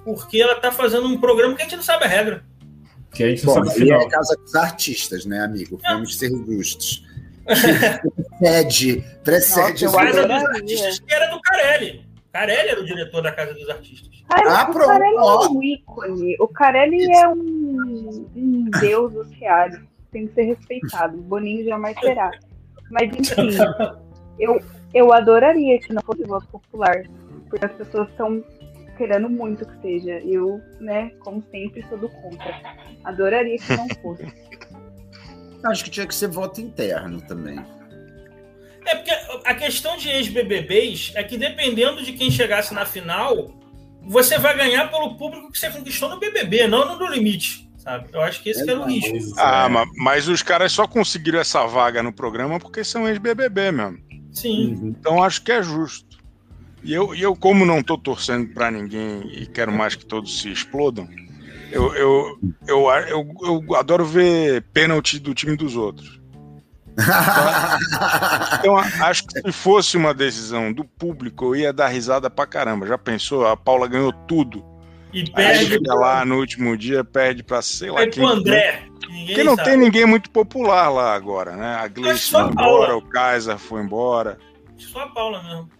[0.04, 2.44] porque ela tá fazendo um programa que a gente não sabe a regra.
[3.12, 5.80] Que a gente Bom, sabe aí é casa dos artistas, né, amigo?
[5.82, 7.04] Vamos ser justos.
[8.38, 9.84] Precede, precede.
[9.84, 12.06] Nossa, eu os Casa dos Artistas que era do Carelli.
[12.32, 14.08] Carelli era o diretor da Casa dos Artistas.
[14.28, 16.36] Cara, Ah, o pronto, Carelli é um ícone.
[16.40, 19.78] O Carelli é um, um deus dos reais.
[20.14, 21.18] Tem que ser respeitado.
[21.18, 22.30] O Boninho jamais será.
[22.88, 23.50] Mas, enfim,
[24.38, 24.60] eu,
[24.94, 27.02] eu adoraria que não fosse voto popular.
[27.50, 28.42] Porque as pessoas estão
[28.96, 30.20] querendo muito que seja.
[30.20, 32.60] Eu, né, como sempre, sou do contra.
[33.02, 34.24] Adoraria que não fosse.
[35.66, 37.58] Acho que tinha que ser voto interno também.
[38.86, 39.10] É porque
[39.44, 43.50] a questão de ex-BBBs é que dependendo de quem chegasse na final,
[44.02, 48.08] você vai ganhar pelo público que você conquistou no BBB, não no No Limite, sabe?
[48.12, 49.34] Eu acho que esse que era o risco.
[49.38, 49.68] Ah, é.
[49.68, 53.98] ma- mas os caras só conseguiram essa vaga no programa porque são ex-BBB mesmo.
[54.32, 54.94] Sim.
[54.98, 56.18] Então acho que é justo.
[56.82, 60.40] E eu, e eu como não tô torcendo pra ninguém e quero mais que todos
[60.42, 61.08] se explodam,
[61.72, 66.20] eu, eu, eu, eu, eu adoro ver pênalti do time dos outros.
[68.58, 72.86] Então acho que se fosse uma decisão do público, eu ia dar risada pra caramba.
[72.86, 73.46] Já pensou?
[73.46, 74.64] A Paula ganhou tudo.
[75.14, 78.24] E Aí perde chega lá no último dia, perde pra sei lá perde quem.
[78.24, 78.82] pro André.
[79.00, 79.68] que Ninguém Porque não sabe.
[79.70, 81.76] tem ninguém muito popular lá agora, né?
[81.76, 82.84] A Gleice só foi a Paula.
[82.84, 84.38] embora, o Kaiser foi embora.
[84.76, 85.70] Só a Paula mesmo.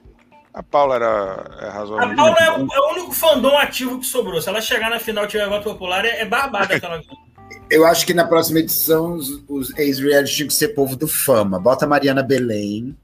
[0.53, 2.17] A Paula era é A razoavelmente.
[2.17, 4.41] Paula é o, é o único fandom ativo que sobrou.
[4.41, 7.01] Se ela chegar na final e tiver voto popular, é, é barbada aquela.
[7.69, 11.59] Eu acho que na próxima edição os, os ex-reality tinham que ser povo do fama.
[11.59, 12.97] Bota a Mariana Belém,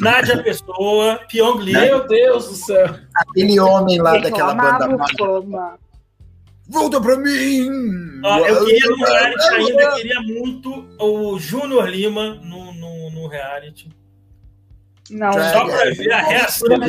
[0.00, 1.72] Nádia Pessoa, Pyong Lee.
[1.72, 2.94] Meu Deus do céu.
[3.14, 5.78] aquele homem lá daquela banda.
[6.70, 7.70] Volta pra mim!
[8.22, 13.88] Ó, eu queria no reality ainda, queria muito o Júnior Lima no, no, no reality.
[15.10, 16.84] Não, Só pra ver a reação do.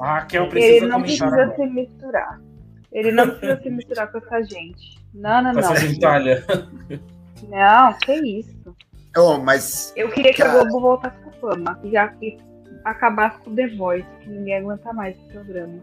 [0.00, 1.54] Ah, que eu ele não precisa agora.
[1.54, 2.40] se misturar.
[2.90, 4.98] Ele não precisa se misturar com essa gente.
[5.14, 5.72] Não, não, Com não.
[5.72, 6.44] essa gentalha.
[7.48, 8.74] Não, que isso.
[9.18, 11.80] Oh, mas Eu queria que a Globo voltasse com a fama.
[11.82, 12.38] E já que
[12.84, 15.80] acabasse com o The Voice, que ninguém aguenta mais esse programa.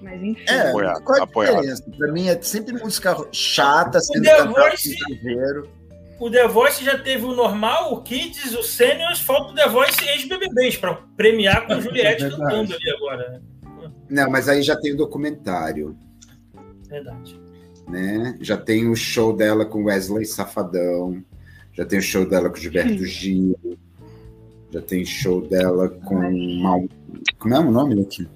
[0.00, 0.44] Mas enfim.
[0.48, 1.54] é, Apoiado, qual a apoiado.
[1.56, 1.84] diferença?
[1.96, 4.96] Pra mim é sempre música chata, sendo The cantada Voice-.
[6.18, 9.96] O The Voice já teve o normal, o Kids, o Seniors, falta o The Voice
[10.04, 13.28] ex-BBBs pra premiar com Juliette É cantando ali agora.
[13.30, 13.40] né?
[14.08, 15.96] Não, mas aí já tem o documentário,
[16.88, 17.40] Verdade.
[17.88, 18.36] né?
[18.40, 21.24] Já tem o show dela com Wesley Safadão,
[21.72, 23.58] já tem o show dela com Gilberto Gil,
[24.70, 26.84] já tem show dela com Mal...
[27.38, 28.26] Como é o nome daqui?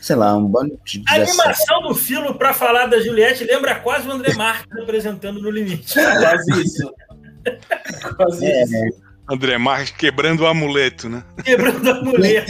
[0.00, 1.40] Sei lá, um bando de A 17.
[1.40, 5.92] animação do Filo pra falar da Juliette lembra quase o André Marques apresentando no limite.
[5.94, 6.92] Quase isso.
[8.16, 9.09] Quase É, isso.
[9.30, 11.22] André Marques quebrando o amuleto, né?
[11.44, 12.44] Quebrando a mulher.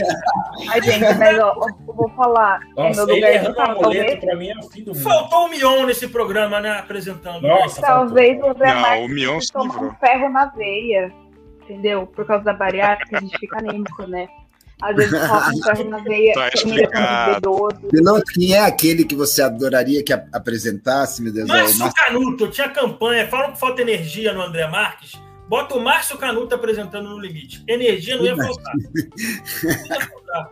[0.69, 1.53] Ai, gente, mas ó,
[1.87, 2.59] eu vou falar.
[2.75, 5.03] Nossa, é meu ele errando o amuleto pra mim é o fim do mundo.
[5.03, 6.71] Faltou o Mion nesse programa, né?
[6.79, 7.41] Apresentando.
[7.41, 9.91] Nossa, talvez o André Não, Marques o Mion se toma livrou.
[9.91, 11.11] um ferro na veia.
[11.63, 12.07] Entendeu?
[12.07, 14.27] Por causa da bariátrica, a gente fica anêmico, né?
[14.81, 17.39] Às vezes falta um ferro na veia, Tá.
[17.91, 21.47] Piloto, quem é aquele que você adoraria que apresentasse, meu Deus?
[21.49, 23.27] É o Márcio Márcio- Canuto, tinha campanha.
[23.27, 25.11] Falam que falta energia no André Marques.
[25.51, 27.61] Bota o Márcio Canuto apresentando no limite.
[27.67, 28.73] Energia não ia faltar.
[28.73, 30.51] Não ia faltar.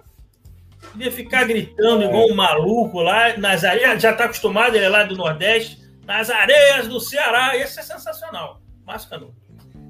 [0.97, 4.01] Ia ficar gritando igual um maluco lá nas areias.
[4.01, 5.79] Já está acostumado, ele é lá do Nordeste.
[6.05, 7.55] Nas areias do Ceará.
[7.55, 8.61] Ia ser sensacional.
[8.85, 9.35] Márcio Canuto.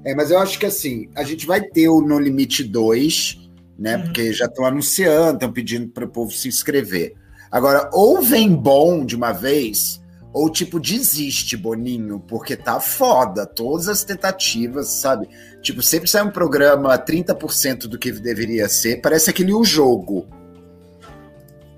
[0.04, 3.96] É, mas eu acho que assim, a gente vai ter o No Limite 2, né?
[3.96, 4.02] Uhum.
[4.04, 7.14] Porque já estão anunciando, estão pedindo para o povo se inscrever.
[7.50, 10.00] Agora, ou vem bom de uma vez,
[10.32, 13.44] ou tipo, desiste, Boninho, porque tá foda.
[13.46, 15.28] Todas as tentativas, sabe?
[15.60, 20.26] Tipo, sempre sai um programa 30% do que deveria ser, parece aquele o jogo.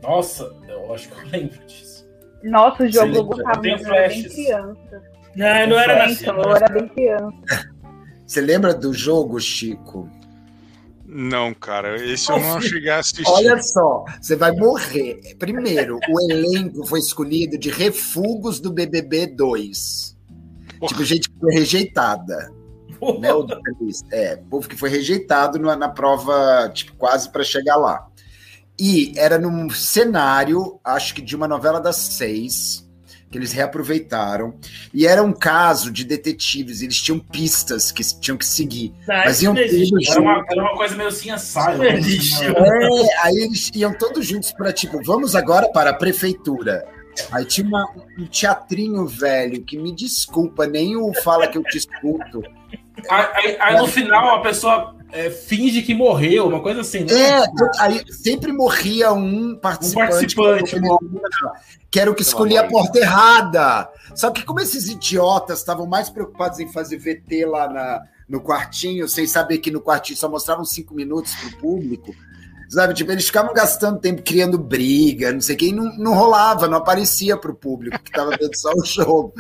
[0.03, 2.07] Nossa, eu acho que eu lembro disso.
[2.43, 4.33] Nossa, o jogo era bem flashes.
[4.35, 5.03] criança.
[5.37, 6.23] Não, não era É, nascido.
[6.23, 7.73] então, eu era bem criança.
[8.27, 10.11] Você lembra do jogo, Chico?
[11.15, 13.29] Não, cara, esse eu não cheguei a assistir.
[13.29, 15.21] Olha só, você vai morrer.
[15.39, 20.17] Primeiro, o elenco foi escolhido de refugos do BBB 2.
[20.89, 22.51] Tipo, gente que foi rejeitada.
[23.19, 23.47] Né, o
[24.13, 28.07] é, povo que foi rejeitado na, na prova, tipo, quase para chegar lá.
[28.81, 32.89] E era num cenário, acho que de uma novela das seis,
[33.33, 34.55] que eles reaproveitaram.
[34.93, 38.93] E era um caso de detetives, eles tinham pistas que tinham que seguir.
[39.09, 41.59] Mas iam todos Era uma, era uma coisa meio assim.
[41.79, 42.45] Não existe.
[42.45, 46.87] É, aí eles iam todos juntos para tipo, vamos agora para a prefeitura.
[47.31, 51.79] Aí tinha uma- um teatrinho velho que me desculpa, nem o fala que eu te
[51.79, 52.43] escuto.
[53.11, 57.13] Aí, aí- aí no final a pessoa é, finge que morreu, uma coisa assim, né?
[57.13, 57.45] É,
[57.79, 60.77] aí sempre morria um participante, participante,
[61.91, 63.91] que era o que escolhia a porta errada.
[64.15, 69.07] Só que como esses idiotas estavam mais preocupados em fazer VT lá na, no quartinho,
[69.07, 72.15] sem saber que no quartinho só mostravam cinco minutos para o público,
[72.75, 72.95] sabe?
[72.95, 76.67] Tipo, eles ficavam gastando tempo criando briga, não sei o que, e não, não rolava,
[76.69, 79.33] não aparecia para o público que estava vendo só o jogo.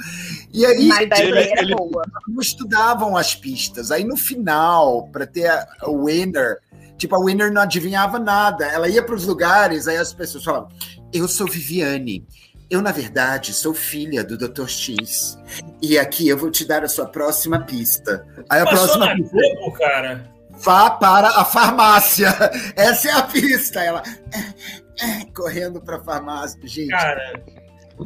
[0.52, 2.02] E aí Mas a ele- ideia era ele- boa.
[2.28, 3.90] não estudavam as pistas.
[3.90, 6.58] Aí no final, para ter a, a winner,
[6.98, 8.66] tipo, a winner não adivinhava nada.
[8.66, 10.68] Ela ia para os lugares, aí as pessoas falavam:
[11.12, 12.26] Eu sou Viviane.
[12.70, 14.66] Eu, na verdade, sou filha do Dr.
[14.66, 15.36] X.
[15.82, 18.26] E aqui eu vou te dar a sua próxima pista.
[18.48, 19.36] Aí a Passou próxima na pista.
[19.36, 20.31] Globo, cara.
[20.58, 22.28] Vá para a farmácia.
[22.76, 23.80] Essa é a pista.
[23.80, 26.60] Ela é, é, correndo para a farmácia.
[26.64, 27.42] Gente, Cara.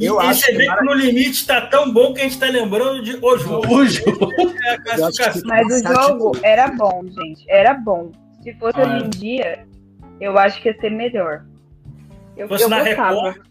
[0.01, 2.39] Eu e acho você que vê que no limite tá tão bom que a gente
[2.39, 3.75] tá lembrando de o jogo.
[3.75, 4.33] O jogo.
[4.67, 4.99] É
[5.45, 7.45] Mas o jogo era bom, gente.
[7.49, 8.11] Era bom.
[8.43, 9.67] Se fosse Ah, hoje em dia,
[10.21, 11.45] eu acho que ia ser melhor.
[12.37, 13.31] Eu, Fosse eu na gostava.
[13.31, 13.47] Record,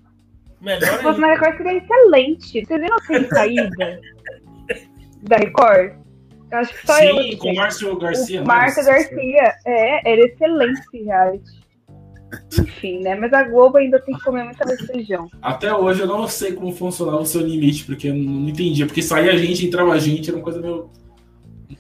[0.62, 1.28] melhor Se fosse na.
[1.28, 2.66] Record, seria excelente.
[2.66, 4.00] Vocês viram a saída
[5.24, 6.05] da Record?
[6.56, 7.22] Eu acho que só eu.
[7.22, 8.42] Sim, com o Márcio Garcia.
[8.42, 8.48] O né?
[8.48, 11.66] Márcio Garcia, é, era excelente esse reality.
[12.60, 13.16] Enfim, né?
[13.16, 15.30] Mas a Globo ainda tem que comer muita feijão.
[15.42, 18.86] Até hoje eu não sei como funcionava o seu limite, porque eu não entendia.
[18.86, 20.90] Porque saía gente, entrava gente, era uma coisa meio.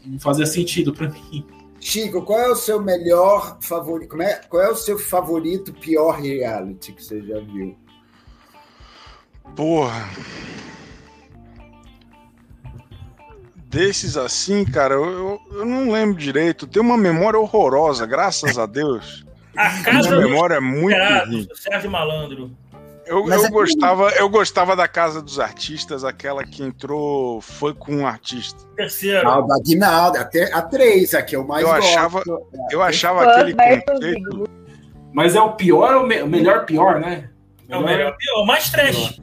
[0.06, 1.46] Não fazia sentido pra mim.
[1.80, 4.10] Chico, qual é o seu melhor favorito?
[4.10, 7.76] Como é, qual é o seu favorito pior reality que você já viu?
[9.56, 10.10] Porra.
[13.76, 16.66] Desses assim, cara, eu, eu, eu não lembro direito.
[16.66, 19.26] Tem uma memória horrorosa, graças a Deus.
[19.58, 20.96] A Minha casa do memória é muito
[21.28, 21.48] ruim.
[21.56, 22.52] Sérgio Malandro.
[23.06, 27.94] Eu, eu é gostava, eu gostava da Casa dos Artistas, aquela que entrou foi com
[27.98, 28.66] um artista.
[28.78, 29.28] Terceiro.
[29.30, 31.88] Ah, o da Aguinaldo, até a três, aqui eu mais Eu gosto.
[31.88, 32.24] achava-
[32.72, 34.50] Eu achava aquele conceito.
[35.14, 37.30] Mas é o pior ou me- o melhor pior, né?
[37.70, 38.16] É o melhor.
[38.20, 39.22] É o mais trash.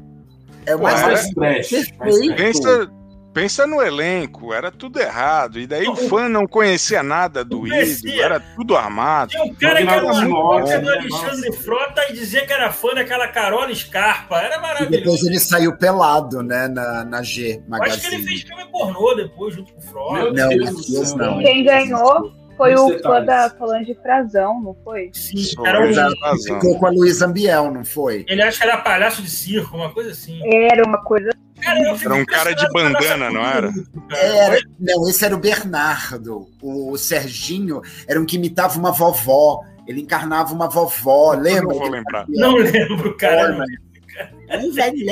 [0.67, 1.35] É o Pô, mais era- Mais trash.
[1.35, 1.97] mais Perfeito.
[2.37, 2.37] trash.
[2.37, 2.91] Pensa,
[3.33, 5.59] pensa no elenco, era tudo errado.
[5.59, 9.31] E daí o fã não conhecia nada do ídolo, era tudo armado.
[9.31, 10.89] Tinha um cara que era Timóteo, cópia do?
[10.91, 14.39] Alexandre Frota e dizia que era fã daquela Carola Scarpa.
[14.41, 14.91] Era E maravilhoso.
[15.05, 18.25] depois ele saiu pelado, né, na, na G Eu Acho que ele Magazine.
[18.27, 20.13] fez filme pornô depois, junto com o Frota.
[20.15, 21.39] Meu Não, Deus não.
[21.39, 25.11] Quem ganhou foi o fã da Falange Frazão, não foi?
[25.15, 26.37] Sim, era um.
[26.45, 28.25] Ficou com a Luísa Ambiel, não foi?
[28.29, 30.39] ele acha que era palhaço de circo, uma coisa assim.
[30.45, 31.31] Era uma coisa.
[31.63, 33.73] Cara, Era um cara de bandana, não era?
[34.11, 36.49] Era, não, esse era o Bernardo.
[36.61, 39.61] O, Serginho era um que imitava uma vovó.
[39.87, 41.73] Ele encarnava uma vovó, lembra?
[41.73, 42.25] não vou lembrar.
[42.29, 43.57] Não lembro, cara.
[43.57, 43.65] Olha,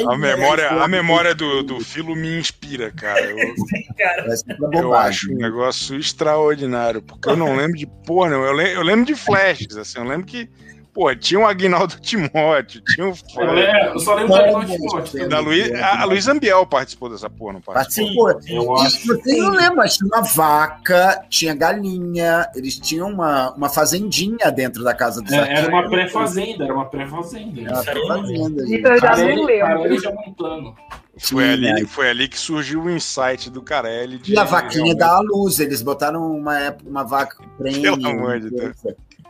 [0.08, 3.20] A memória, a memória do, do Filo me inspira, cara.
[3.30, 3.38] Eu,
[3.98, 8.44] é eu acho um negócio extraordinário, porque eu não lembro de porra, não.
[8.44, 10.48] Eu, le- eu lembro de flashes, assim, eu lembro que,
[10.92, 15.28] pô, tinha o Aguinaldo Timóteo, tinha o Eu, lembro- eu só lembro do Aguinaldo Timóteo.
[15.28, 18.26] da Luiz, a, a Luiz Ambiel participou dessa porra, não participou?
[18.32, 18.64] Participou.
[18.64, 19.06] Eu acho.
[19.06, 24.82] Você não lembra, mas tinha uma vaca, tinha galinha, eles tinham uma, uma fazendinha dentro
[24.84, 25.90] da casa dos É, era uma artistas.
[25.90, 27.60] pré-fazenda, era uma pré-fazenda.
[27.60, 28.84] Era uma Isso aí, fazenda, Isso gente.
[28.84, 30.74] eu já não lembro.
[31.18, 31.84] Foi Sim, ali, né?
[31.86, 34.18] foi ali que surgiu o insight do Carelli.
[34.18, 37.82] De, E a vaquinha realmente- dá a luz, eles botaram uma, uma vaca premium.
[37.82, 38.76] Pelo amor de Deus.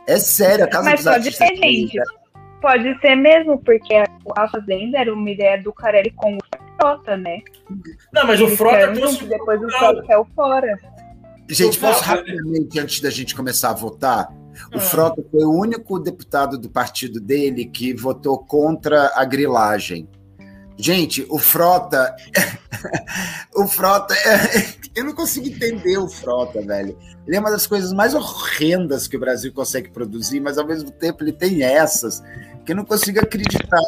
[0.07, 1.47] É sério, a casa Mas dos pode artistas.
[1.47, 1.97] ser, gente.
[2.61, 3.93] Pode ser mesmo, porque
[4.37, 6.39] a Fazenda era uma ideia do Carelli com o
[6.79, 7.39] Frota, né?
[8.13, 9.69] Não, mas o Frota trouxe junto, depois o.
[9.69, 10.77] Frota caiu fora.
[11.49, 14.31] Gente, O posso Frota- rapidamente, antes da gente começar a votar?
[14.73, 14.79] O Ah.
[14.79, 20.07] Frota foi o único deputado do partido dele que votou contra a grilagem.
[20.81, 22.15] Gente, o Frota.
[23.55, 24.15] o Frota.
[24.95, 26.97] Eu não consigo entender o Frota, velho.
[27.27, 30.89] Ele é uma das coisas mais horrendas que o Brasil consegue produzir, mas ao mesmo
[30.89, 32.21] tempo ele tem essas
[32.65, 33.79] que eu não consigo acreditar.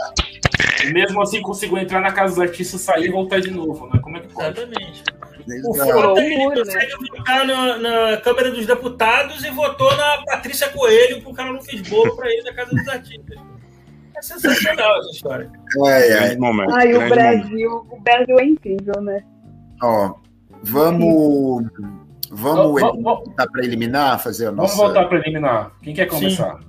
[0.83, 3.99] E mesmo assim conseguiu entrar na casa dos artistas, sair e voltar de novo, né?
[4.01, 4.59] Como é que pode?
[4.59, 5.03] Exatamente.
[5.65, 5.73] O.
[5.73, 11.21] Frota ele Loucura, consegue votar na, na Câmara dos Deputados e votou na Patrícia Coelho
[11.21, 13.52] porque ela não fez bolo pra ele na Casa dos Artistas.
[14.23, 15.51] É sensacional essa história.
[15.85, 16.07] É, é.
[16.19, 16.73] Grande momento.
[16.73, 17.39] Ai, o grande momento.
[17.49, 19.23] Brasil, o Brasil é incrível, né?
[19.81, 20.13] Ó,
[20.63, 21.63] vamos.
[22.35, 24.77] Vamos Vamos- vamos- tá para eliminar, fazer a Vamos nossa.
[24.77, 25.71] voltar para eliminar.
[25.83, 26.59] Quem quer começar?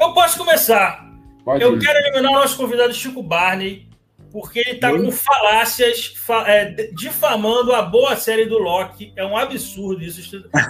[0.00, 1.06] Eu posso começar.
[1.44, 1.80] Pode Eu ir.
[1.80, 3.88] quero eliminar o nosso convidado Chico Barney,
[4.30, 5.02] porque ele tá Oi?
[5.04, 9.12] com falácias, fa- é, difamando a boa série do Loki.
[9.16, 10.20] É um absurdo isso.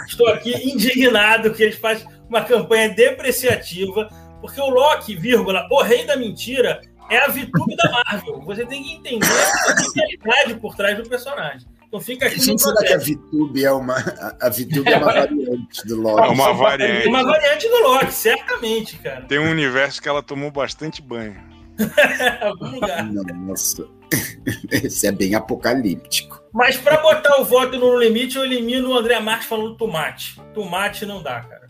[0.09, 4.09] Estou, aqui indignado que eles fazem uma campanha depreciativa,
[4.42, 8.42] porque o Loki, vírgula, o rei da mentira, é a VTube da Marvel.
[8.42, 11.66] Você tem que entender a realidade por trás do personagem.
[11.87, 12.98] Então fica aqui no Gente, será que a.
[12.98, 13.96] VTube é uma.
[14.40, 16.26] A VTube é uma variante do Loki.
[16.26, 17.09] É uma variante.
[17.09, 19.22] Uma variante do Loki, certamente, cara.
[19.22, 21.37] Tem um universo que ela tomou bastante banho.
[21.78, 23.05] Em algum lugar.
[23.05, 23.87] Nossa.
[24.70, 26.42] Esse é bem apocalíptico.
[26.52, 30.40] Mas pra botar o voto no limite, eu elimino o André Marques falando tomate.
[30.55, 31.62] Tomate não dá, cara.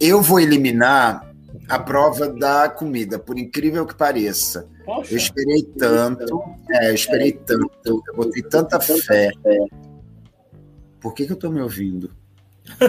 [0.00, 1.30] Eu vou eliminar
[1.68, 4.68] a prova da comida, por incrível que pareça.
[4.84, 9.30] Poxa, Eu esperei tanto, é, eu esperei tanto, eu botei tanta fé.
[11.00, 12.10] Por que, que eu tô me ouvindo?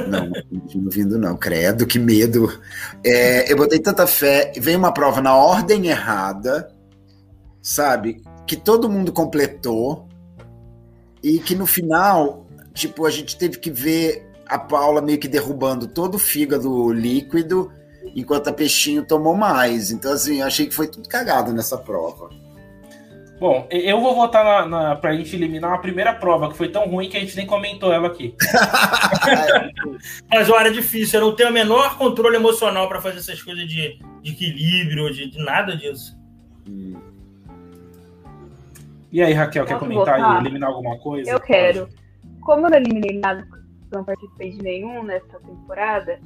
[0.08, 1.36] Não, não me ouvindo, não.
[1.36, 2.60] Credo, que medo.
[3.06, 6.74] É, eu botei tanta fé, veio uma prova na ordem errada,
[7.62, 8.24] sabe?
[8.48, 10.08] Que todo mundo completou,
[11.24, 15.88] e que no final, tipo, a gente teve que ver a Paula meio que derrubando
[15.88, 17.72] todo o fígado líquido
[18.14, 19.92] enquanto a Peixinho tomou mais.
[19.92, 22.30] Então, assim, eu achei que foi tudo cagado nessa prova.
[23.40, 26.86] Bom, eu vou votar na, na, pra gente eliminar a primeira prova, que foi tão
[26.86, 28.36] ruim que a gente nem comentou ela aqui.
[30.30, 31.22] Mas olha, é difícil.
[31.22, 35.32] Eu não tenho o menor controle emocional pra fazer essas coisas de, de equilíbrio, de,
[35.32, 36.16] de nada disso.
[39.12, 40.36] E aí, Raquel, quer Posso comentar votar?
[40.36, 41.32] e eliminar alguma coisa?
[41.32, 41.88] Eu quero.
[42.42, 43.48] Como eu não eliminei nada,
[43.92, 46.20] não participei de nenhum nessa temporada,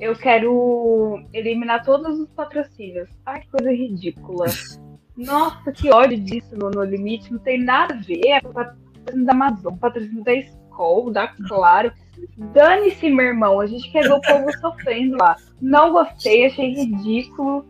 [0.00, 3.08] eu quero eliminar todos os patrocínios.
[3.26, 4.46] Ai, que coisa ridícula.
[5.16, 7.32] Nossa, que ódio disso no, no limite.
[7.32, 8.20] Não tem nada a ver.
[8.26, 11.92] É patrocínio da Amazon, patrocínio da Skol, da Claro.
[12.36, 13.58] Dane-se, meu irmão.
[13.58, 15.36] A gente quer ver o povo sofrendo lá.
[15.60, 17.66] Não gostei, achei ridículo.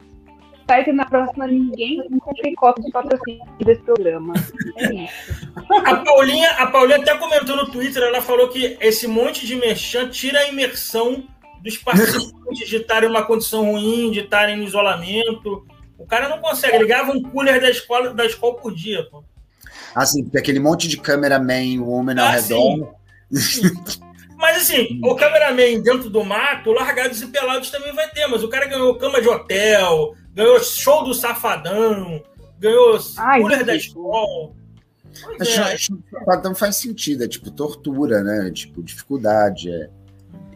[0.85, 4.35] Que na próxima ninguém compre cópia de patrocínio desse programa.
[4.77, 5.51] É isso.
[5.85, 10.09] A Paulinha, a Paulinha até comentou no Twitter, ela falou que esse monte de merchan
[10.11, 11.25] tira a imersão
[11.63, 15.67] dos participantes de estarem em uma condição ruim, de estarem no isolamento.
[15.99, 19.25] O cara não consegue, ele grava um cooler da escola, da escola por dia, pô.
[19.95, 22.95] Assim, tem aquele monte de cameraman, woman ao Ah, redor.
[24.39, 28.49] Mas assim, o cameraman dentro do mato, largados e pelados também vai ter, mas o
[28.49, 32.23] cara ganhou cama de hotel, ganhou show do Safadão,
[32.57, 34.53] ganhou Ai, cooler da escola.
[35.41, 38.49] Acho, é, acho que o Safadão faz sentido, é tipo tortura, né?
[38.53, 39.91] Tipo, dificuldade, é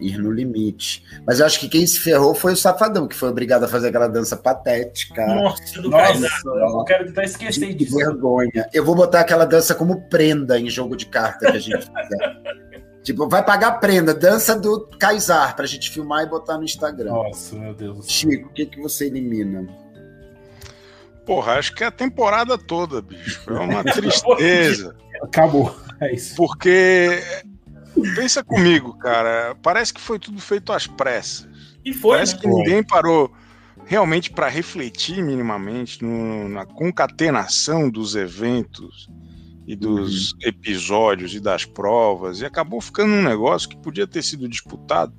[0.00, 1.04] ir no limite.
[1.26, 3.88] Mas eu acho que quem se ferrou foi o Safadão, que foi obrigado a fazer
[3.88, 5.26] aquela dança patética.
[5.26, 7.96] Nossa, do Nossa, eu quero tentar esquecer Que disso.
[7.96, 8.68] vergonha.
[8.72, 12.61] Eu vou botar aquela dança como prenda em jogo de carta que a gente fizer.
[13.02, 17.10] tipo, vai pagar prenda, dança do Kaysar, pra gente filmar e botar no Instagram.
[17.12, 18.10] Nossa, meu Deus do céu.
[18.10, 19.66] Chico, o que, que você elimina?
[21.24, 23.42] Porra, acho que é a temporada toda, bicho.
[23.48, 24.96] É uma tristeza.
[25.22, 25.74] Acabou.
[26.00, 26.34] É isso.
[26.36, 27.22] Porque.
[28.16, 29.54] Pensa comigo, cara.
[29.62, 31.46] Parece que foi tudo feito às pressas.
[31.84, 32.40] E foi, Parece né?
[32.40, 33.30] que ninguém parou
[33.84, 39.08] realmente para refletir minimamente no- na concatenação dos eventos
[39.66, 44.48] e dos episódios e das provas e acabou ficando um negócio que podia ter sido
[44.48, 45.12] disputado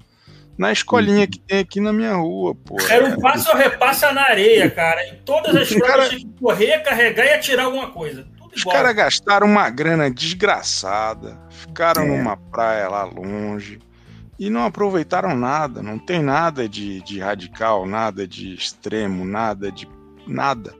[0.58, 2.78] na escolinha que tem aqui na minha rua, pô.
[2.90, 5.08] Era um passo a repassa na areia, cara.
[5.08, 8.28] Em todas as Os provas cara- tinha que correr, carregar e atirar alguma coisa.
[8.38, 12.08] Tudo Os caras gastaram uma grana desgraçada, ficaram É.
[12.08, 13.80] numa praia lá longe
[14.38, 15.82] e não aproveitaram nada.
[15.82, 19.88] Não tem nada de, de radical, nada de extremo, nada de
[20.28, 20.76] nada.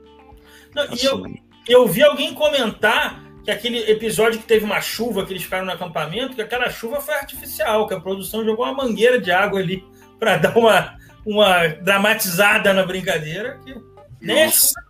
[0.72, 5.24] Não, e eu, Assim, eu vi alguém comentar que aquele episódio que teve uma chuva,
[5.24, 8.84] que eles ficaram no acampamento, que aquela chuva foi artificial, que a produção jogou uma
[8.84, 9.84] mangueira de água ali
[10.18, 13.60] para dar uma, uma dramatizada na brincadeira.
[13.64, 13.76] Que
[14.20, 14.80] nem a Nossa.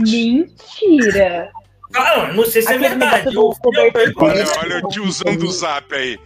[0.00, 1.50] Mentira!
[1.94, 3.26] Ah, não, sei se é verdade.
[3.26, 4.12] negócio Eu, do eu.
[4.16, 6.18] Olha, olha o tiozão do zap aí.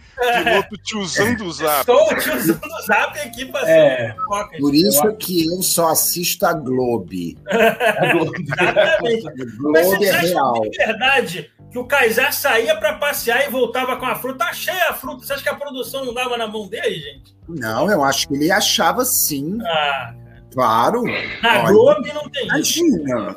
[0.43, 1.79] Piloto tiozão do zap.
[1.79, 4.15] estou o zap aqui passando É.
[4.59, 7.37] Por isso que eu só assisto a Globe.
[7.49, 9.27] Exatamente.
[9.27, 9.31] A
[9.71, 10.61] Mas vocês é real.
[10.61, 14.51] de verdade que o Kaysar saía para passear e voltava com a fruta?
[14.53, 15.25] Cheia a fruta.
[15.25, 17.35] Você acha que a produção não dava na mão dele, gente?
[17.49, 19.57] Não, eu acho que ele achava sim.
[19.65, 20.13] Ah,
[20.53, 21.03] Claro.
[21.43, 21.71] na Olha.
[21.73, 22.79] Globo não tem isso.
[22.85, 23.35] Imagina.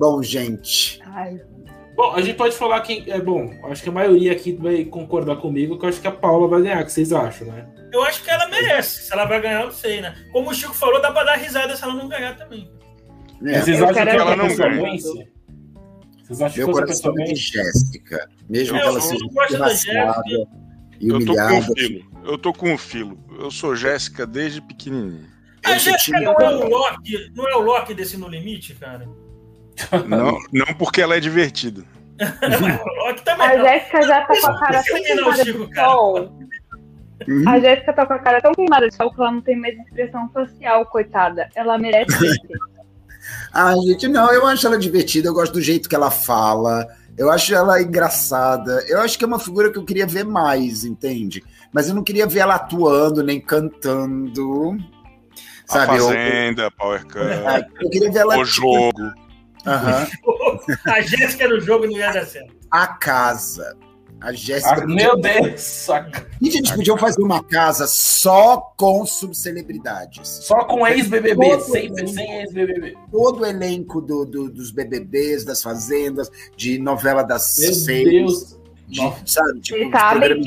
[0.00, 0.98] Bom, gente.
[1.04, 1.38] Ai,
[1.94, 3.04] Bom, a gente pode falar quem.
[3.10, 6.10] É bom, acho que a maioria aqui vai concordar comigo, que eu acho que a
[6.10, 7.68] Paula vai ganhar, o que vocês acham, né?
[7.92, 9.02] Eu acho que ela merece.
[9.02, 10.16] Se ela vai ganhar, eu não sei, né?
[10.32, 12.72] Como o Chico falou, dá pra dar risada se ela não ganhar também.
[13.44, 14.98] É, Vocês Eu acham que ela não ganha.
[14.98, 17.34] Vocês acham que meu coração é de?
[17.34, 18.30] Jéssica.
[18.48, 20.22] Mesmo Eu que ela seja eu gosto da desgraçada
[20.98, 21.56] e Eu tô com humilhada.
[21.58, 22.10] o filo.
[22.24, 23.18] Eu tô com o filo.
[23.38, 25.26] Eu sou Jéssica desde pequenininho.
[25.66, 26.66] A Jéssica não é o.
[26.66, 29.06] Loki, não é o Loki desse No Limite, cara?
[30.06, 31.82] Não, não porque ela é divertida.
[33.38, 33.56] A.
[33.56, 36.32] Jéssica já tá com a cara tão Não, queimada Chico, de sol.
[37.28, 37.48] Hum?
[37.48, 39.78] A Jéssica tá com a cara tão queimada de sol que ela não tem mais
[39.78, 41.48] expressão facial, coitada.
[41.54, 42.12] Ela merece.
[43.52, 46.86] Ah, gente, não, eu acho ela divertida, eu gosto do jeito que ela fala,
[47.18, 50.84] eu acho ela engraçada, eu acho que é uma figura que eu queria ver mais,
[50.84, 51.44] entende?
[51.72, 54.76] Mas eu não queria ver ela atuando, nem cantando,
[55.68, 55.98] A sabe?
[55.98, 58.38] Eu, Fazenda, Power Cup, eu queria ver ela...
[58.38, 59.12] o jogo.
[59.66, 60.06] Aham.
[60.86, 62.54] A Jéssica no jogo não ia dar certo.
[62.70, 63.76] A casa.
[64.20, 64.82] A Jéssica...
[64.82, 65.60] Ah, meu Deus!
[65.62, 66.26] saca.
[66.42, 70.28] E a gente podia fazer uma casa só com subcelebridades.
[70.28, 72.96] Só com ex-BBB, sempre sem ex-BBB.
[73.10, 78.58] Todo o elenco do, do- dos BBBs, das fazendas, de novela das Meu seis, Deus!
[78.86, 79.22] de, Nossa.
[79.24, 79.60] sabe?
[79.60, 80.42] Tipo, sabem-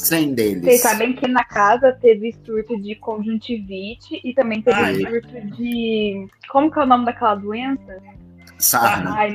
[0.00, 0.62] programa infantil, sem deles.
[0.64, 4.94] Vocês sabem que na casa teve surto de conjuntivite e também teve Ai.
[5.00, 6.26] surto de.
[6.50, 7.98] Como que é o nome daquela doença?
[8.58, 9.14] Sarna.
[9.16, 9.32] Ai,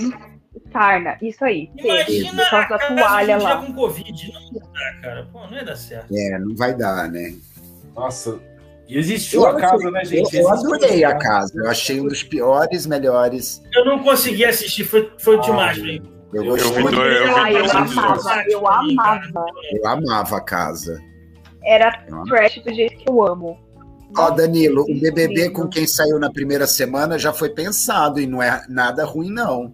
[0.71, 1.17] sarna.
[1.21, 1.69] Isso aí.
[1.77, 1.87] Teve.
[2.19, 3.57] Imagina Por causa a toalha lá.
[3.65, 4.31] com Covid.
[4.33, 5.29] Não ia dar, cara.
[5.31, 6.07] Pô, não ia dar certo.
[6.15, 7.33] É, não vai dar, né?
[7.95, 8.39] Nossa.
[8.87, 10.35] E existiu a casa, né, Eu, gente?
[10.35, 11.53] eu Existiu adorei a casa.
[11.55, 13.63] Eu achei um dos piores, melhores.
[13.73, 16.01] Eu não consegui assistir, foi, foi demais pra mim.
[16.33, 16.79] Eu, Eu dois- eu vi
[17.55, 19.45] eu amava, eu amava.
[19.71, 21.01] Eu amava a casa.
[21.63, 21.91] Era
[22.27, 23.57] trash do jeito que eu amo.
[24.15, 28.43] Ó, Danilo, o BBB com quem saiu na primeira semana já foi pensado e não
[28.43, 29.73] é nada ruim, não.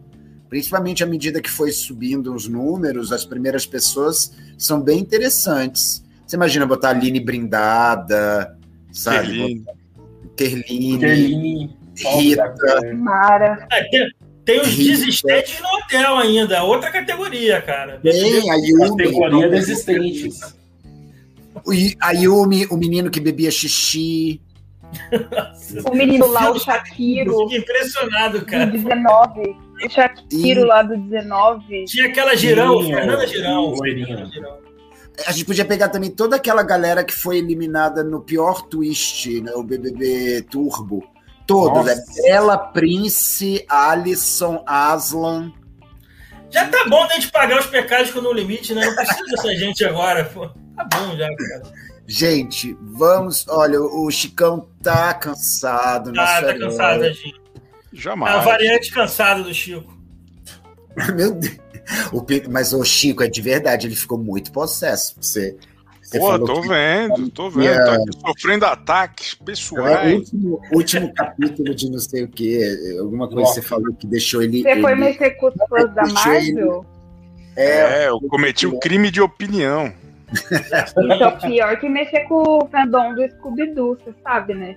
[0.49, 6.03] Principalmente à medida que foi subindo os números, as primeiras pessoas são bem interessantes.
[6.25, 8.57] Você imagina botar a Aline brindada,
[8.91, 9.17] sabe?
[9.27, 9.65] Kerline.
[10.37, 12.55] Kerline, Kerline, Rita.
[12.95, 13.67] Mara.
[13.71, 14.07] É,
[14.51, 17.99] tem, os desistentes no hotel ainda, outra categoria, cara.
[18.01, 18.89] Tem a Yumi.
[18.89, 20.39] categoria desistentes.
[22.01, 24.41] A Yumi, o menino que bebia xixi.
[25.91, 28.65] O menino lá, o Shakiro, fico impressionado, do cara.
[28.65, 29.55] 19.
[29.85, 31.85] O Shakiro E- lá do 19.
[31.85, 32.97] Tinha aquela girão, Sim, o Loirinho.
[32.97, 34.59] Fernanda Girão.
[35.27, 39.51] A gente podia pegar também toda aquela galera que foi eliminada no pior twist, né?
[39.53, 41.03] O BBB Turbo.
[41.49, 41.87] Todos.
[41.87, 45.51] É Bela, Prince, Alisson, Aslan.
[46.51, 48.85] Já tá bom da gente pagar os pecados com no limite, né?
[48.85, 50.47] Não precisa dessa gente agora, pô.
[50.75, 51.63] Tá bom já, cara.
[52.05, 53.47] Gente, vamos.
[53.47, 56.13] Olha, o Chicão tá cansado.
[56.13, 57.35] Tá, tá cansado, tadinho.
[57.91, 58.35] Jamais.
[58.35, 59.97] É a variante cansada do Chico.
[61.15, 61.57] Meu Deus.
[62.13, 65.15] O, mas o Chico é de verdade, ele ficou muito possesso.
[65.19, 65.57] Você,
[66.09, 66.67] você Pô, tô que...
[66.67, 67.65] vendo, tô vendo.
[67.65, 67.85] Yeah.
[67.85, 69.95] Tô aqui sofrendo ataques pessoais.
[69.95, 73.61] É, o último, último capítulo de não sei o que, alguma coisa Nossa.
[73.61, 74.63] você falou que deixou ele.
[74.63, 76.83] Você ele, foi mexer com os fãs da Marvel?
[76.83, 76.99] Ele,
[77.55, 79.93] é, é, eu cometi o um crime de opinião.
[80.31, 84.75] Isso é pior que mexer com o fandom do Scooby-Doo, você sabe, né?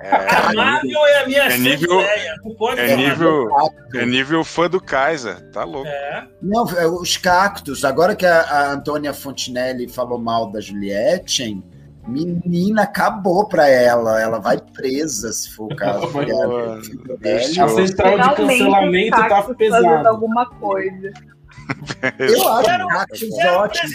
[0.00, 2.34] É, a Marvel é a minha é nível, ideia.
[2.44, 3.48] Não pode é nível,
[3.94, 5.88] é nível fã do Kaiser, tá louco.
[5.88, 6.26] É.
[6.40, 7.84] Não, é, os cactos.
[7.84, 11.62] Agora que a, a Antônia Fontinelli falou mal da Juliette,
[12.06, 14.20] menina, acabou pra ela.
[14.20, 16.06] Ela vai presa, se for o caso.
[16.06, 20.08] a central de cancelamento tá pesada.
[20.08, 21.12] alguma coisa.
[22.18, 23.92] Eu acho quero, cactos ótimos.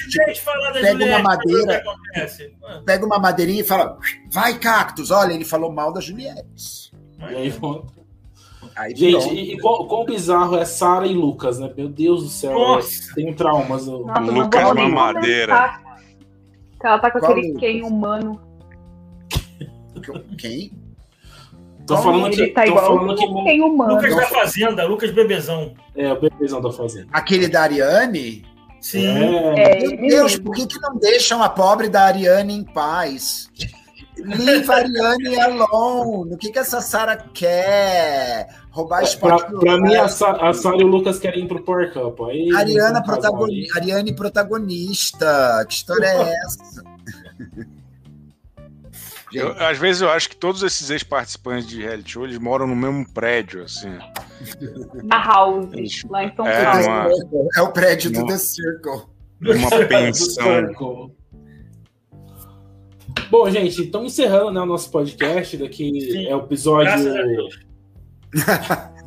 [0.82, 1.84] Pega uma madeira,
[2.86, 3.98] pega uma madeirinha e fala:
[4.32, 5.12] vai, cactus.
[5.12, 6.92] Olha, ele falou mal da Juliette.
[7.20, 7.54] E aí,
[8.76, 11.72] aí Gente, e, e quão, quão, bizarro é Sara e Lucas, né?
[11.76, 12.54] Meu Deus do céu.
[12.54, 13.14] Nossa.
[13.16, 13.88] Tem traumas.
[13.88, 15.80] Nossa, Lucas é uma madeira.
[16.84, 18.40] Ela tá com Qual aquele quem humano.
[20.38, 20.72] Quem?
[21.88, 23.96] Tô falando que, tá tô falando que tem humano.
[23.96, 25.74] Lucas da Fazenda, Lucas Bebezão.
[25.96, 27.08] É, o Bebezão da Fazenda.
[27.12, 28.46] Aquele da Ariane?
[28.82, 29.08] Sim.
[29.58, 29.88] É.
[29.96, 33.50] Meu Deus, por que, que não deixam a pobre da Ariane em paz?
[34.18, 36.34] Leave a Ariane alone.
[36.34, 38.48] O que, que essa Sara quer?
[38.70, 39.46] Roubar espaço.
[39.46, 42.20] Pra, pra mim, a, Sa a Sara e o Lucas querem ir pro Power Cup.
[42.28, 45.66] Aí, Ariana protagoni Ariane protagonista.
[45.68, 46.84] Que história é essa?
[49.34, 52.76] Eu, às vezes eu acho que todos esses ex-participantes de reality show eles moram no
[52.76, 53.98] mesmo prédio, assim.
[55.10, 57.50] A House, eles, lá em São é, Paulo.
[57.56, 59.02] É o prédio do The Circle.
[59.42, 61.12] Uma pensão.
[63.30, 65.58] Bom, gente, estamos encerrando né, o nosso podcast.
[65.58, 66.28] Daqui Sim.
[66.28, 66.94] é o episódio.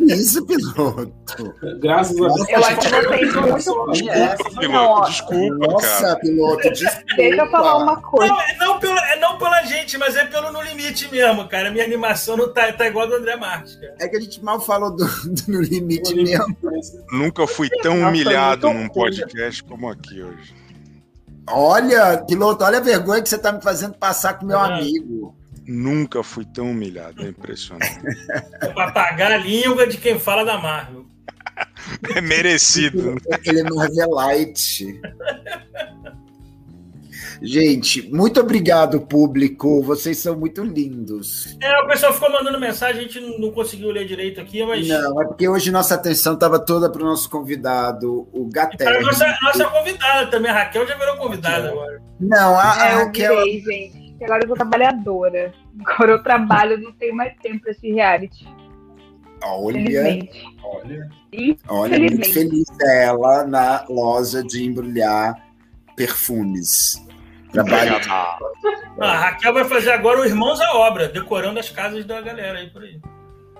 [0.00, 1.54] Isso, piloto.
[1.80, 2.48] Graças a Deus.
[2.48, 5.10] Eu acho que vocês são muito Desculpa, piloto.
[5.10, 6.16] Desculpa, Nossa, cara.
[6.16, 7.16] piloto, desculpa.
[7.16, 8.32] Deixa eu falar uma coisa.
[8.32, 9.07] Não, é não, pelo, é não
[9.38, 11.70] pela gente, mas é pelo No Limite mesmo, cara.
[11.70, 13.94] Minha animação não tá, tá igual a do André Marques, cara.
[14.00, 16.56] É que a gente mal falou do, do No Limite no mesmo.
[17.12, 20.54] Nunca fui tão humilhado num podcast como aqui hoje.
[21.50, 24.74] Olha, piloto, olha a vergonha que você tá me fazendo passar com meu é.
[24.74, 25.36] amigo.
[25.66, 28.00] Nunca fui tão humilhado, é impressionante.
[28.60, 31.06] É pra pagar a língua de quem fala da Marvel.
[32.14, 33.16] É merecido.
[33.44, 35.00] Ele é Marvelite.
[37.40, 39.82] Gente, muito obrigado, público.
[39.82, 41.56] Vocês são muito lindos.
[41.60, 44.86] É, o pessoal ficou mandando mensagem, a gente não conseguiu ler direito aqui, mas.
[44.86, 49.00] Não, é porque hoje nossa atenção estava toda para o nosso convidado, o Gaté.
[49.00, 52.02] Nossa, nossa convidada também, a Raquel já virou convidada agora.
[52.20, 53.34] Não, a, a é, Raquel.
[53.34, 55.54] Eu virei, gente agora eu sou trabalhadora.
[55.84, 58.46] Agora eu trabalho, não tenho mais tempo para esse reality.
[59.44, 60.28] Olha,
[60.64, 61.08] olha,
[61.68, 65.40] olha, muito feliz dela na loja de embrulhar
[65.94, 67.06] perfumes.
[67.52, 68.00] Trabalha.
[68.08, 68.38] Ah,
[69.00, 72.68] a Raquel vai fazer agora o Irmãos à Obra, decorando as casas da galera aí
[72.70, 73.00] por aí.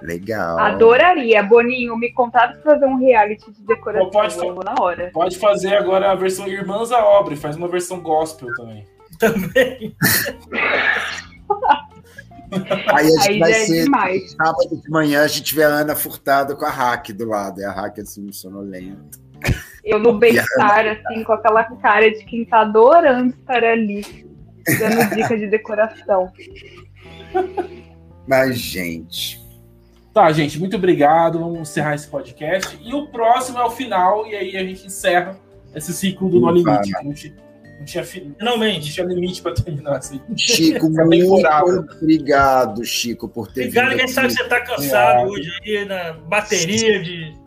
[0.02, 0.58] Legal.
[0.58, 1.42] Adoraria.
[1.42, 5.10] Boninho, me contaram para fazer um reality de decoração pode, na hora.
[5.12, 8.86] Pode fazer agora a versão Irmãs à Obra, faz uma versão gospel também.
[9.18, 9.96] Também.
[12.94, 14.30] Aí a gente Aí vai é ser demais.
[14.32, 17.60] sábado de manhã, a gente vê a Ana Furtado com a Hack do lado.
[17.60, 19.18] É a Hack assim, sonolenta.
[19.88, 24.02] Eu no bem-estar, assim, com aquela cara de quem tá adorando estar ali,
[24.78, 26.30] dando dicas de decoração.
[28.26, 29.40] Mas, gente.
[30.12, 31.38] Tá, gente, muito obrigado.
[31.38, 32.78] Vamos encerrar esse podcast.
[32.82, 35.38] E o próximo é o final, e aí a gente encerra
[35.74, 36.92] esse ciclo do No Limite.
[37.02, 38.86] Não tinha, Finalmente.
[38.86, 40.20] Não tinha limite para terminar assim.
[40.36, 45.26] Chico, muito obrigado, Chico, por ter Obrigado, quem sabe que você está cansado é.
[45.26, 47.37] hoje aí na bateria de.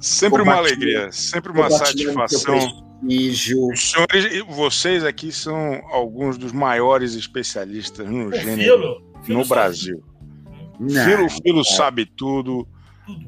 [0.00, 2.88] Sempre uma alegria, sempre uma satisfação.
[3.00, 10.02] Os senhores, vocês aqui são alguns dos maiores especialistas no gênero no Brasil.
[10.80, 11.64] Não, Filo, Filo é.
[11.64, 12.66] sabe tudo.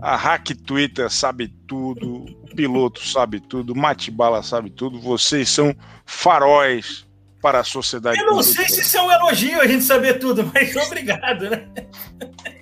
[0.03, 5.01] A Hack Twitter sabe tudo, o piloto sabe tudo, Matibala sabe tudo.
[5.01, 7.07] Vocês são faróis
[7.41, 8.21] para a sociedade.
[8.21, 11.67] Eu não sei se isso é um elogio a gente saber tudo, mas obrigado, né?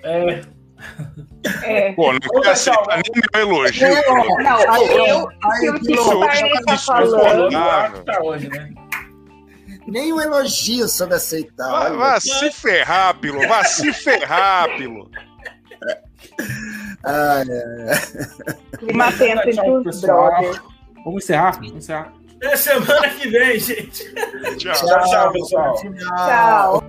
[0.03, 0.41] É,
[1.63, 1.93] É.
[1.93, 3.87] Pô, não quer aceitar nem meu elogio.
[4.03, 4.41] pô.
[4.41, 7.55] Não, Aí, eu, aí, tá falando.
[7.55, 8.69] Ah, o tá hoje, né?
[9.87, 11.71] Nem um elogio soube aceitar.
[11.71, 11.95] Olha.
[11.95, 13.47] vá se ferrar, Pilo.
[13.47, 15.09] Vá se ferrar, Pilo.
[17.03, 18.77] Ah, é.
[18.77, 20.29] Clima tenso entre Tchau, os pessoal.
[20.31, 20.61] brothers.
[21.05, 21.51] Vamos encerrar?
[21.55, 22.13] Vamos encerrar.
[22.35, 24.13] Até semana que vem, gente.
[24.57, 24.73] Tchau.
[24.73, 25.75] Tchau, tchau, pessoal.
[25.75, 25.93] Tchau.
[25.95, 26.83] Tchau.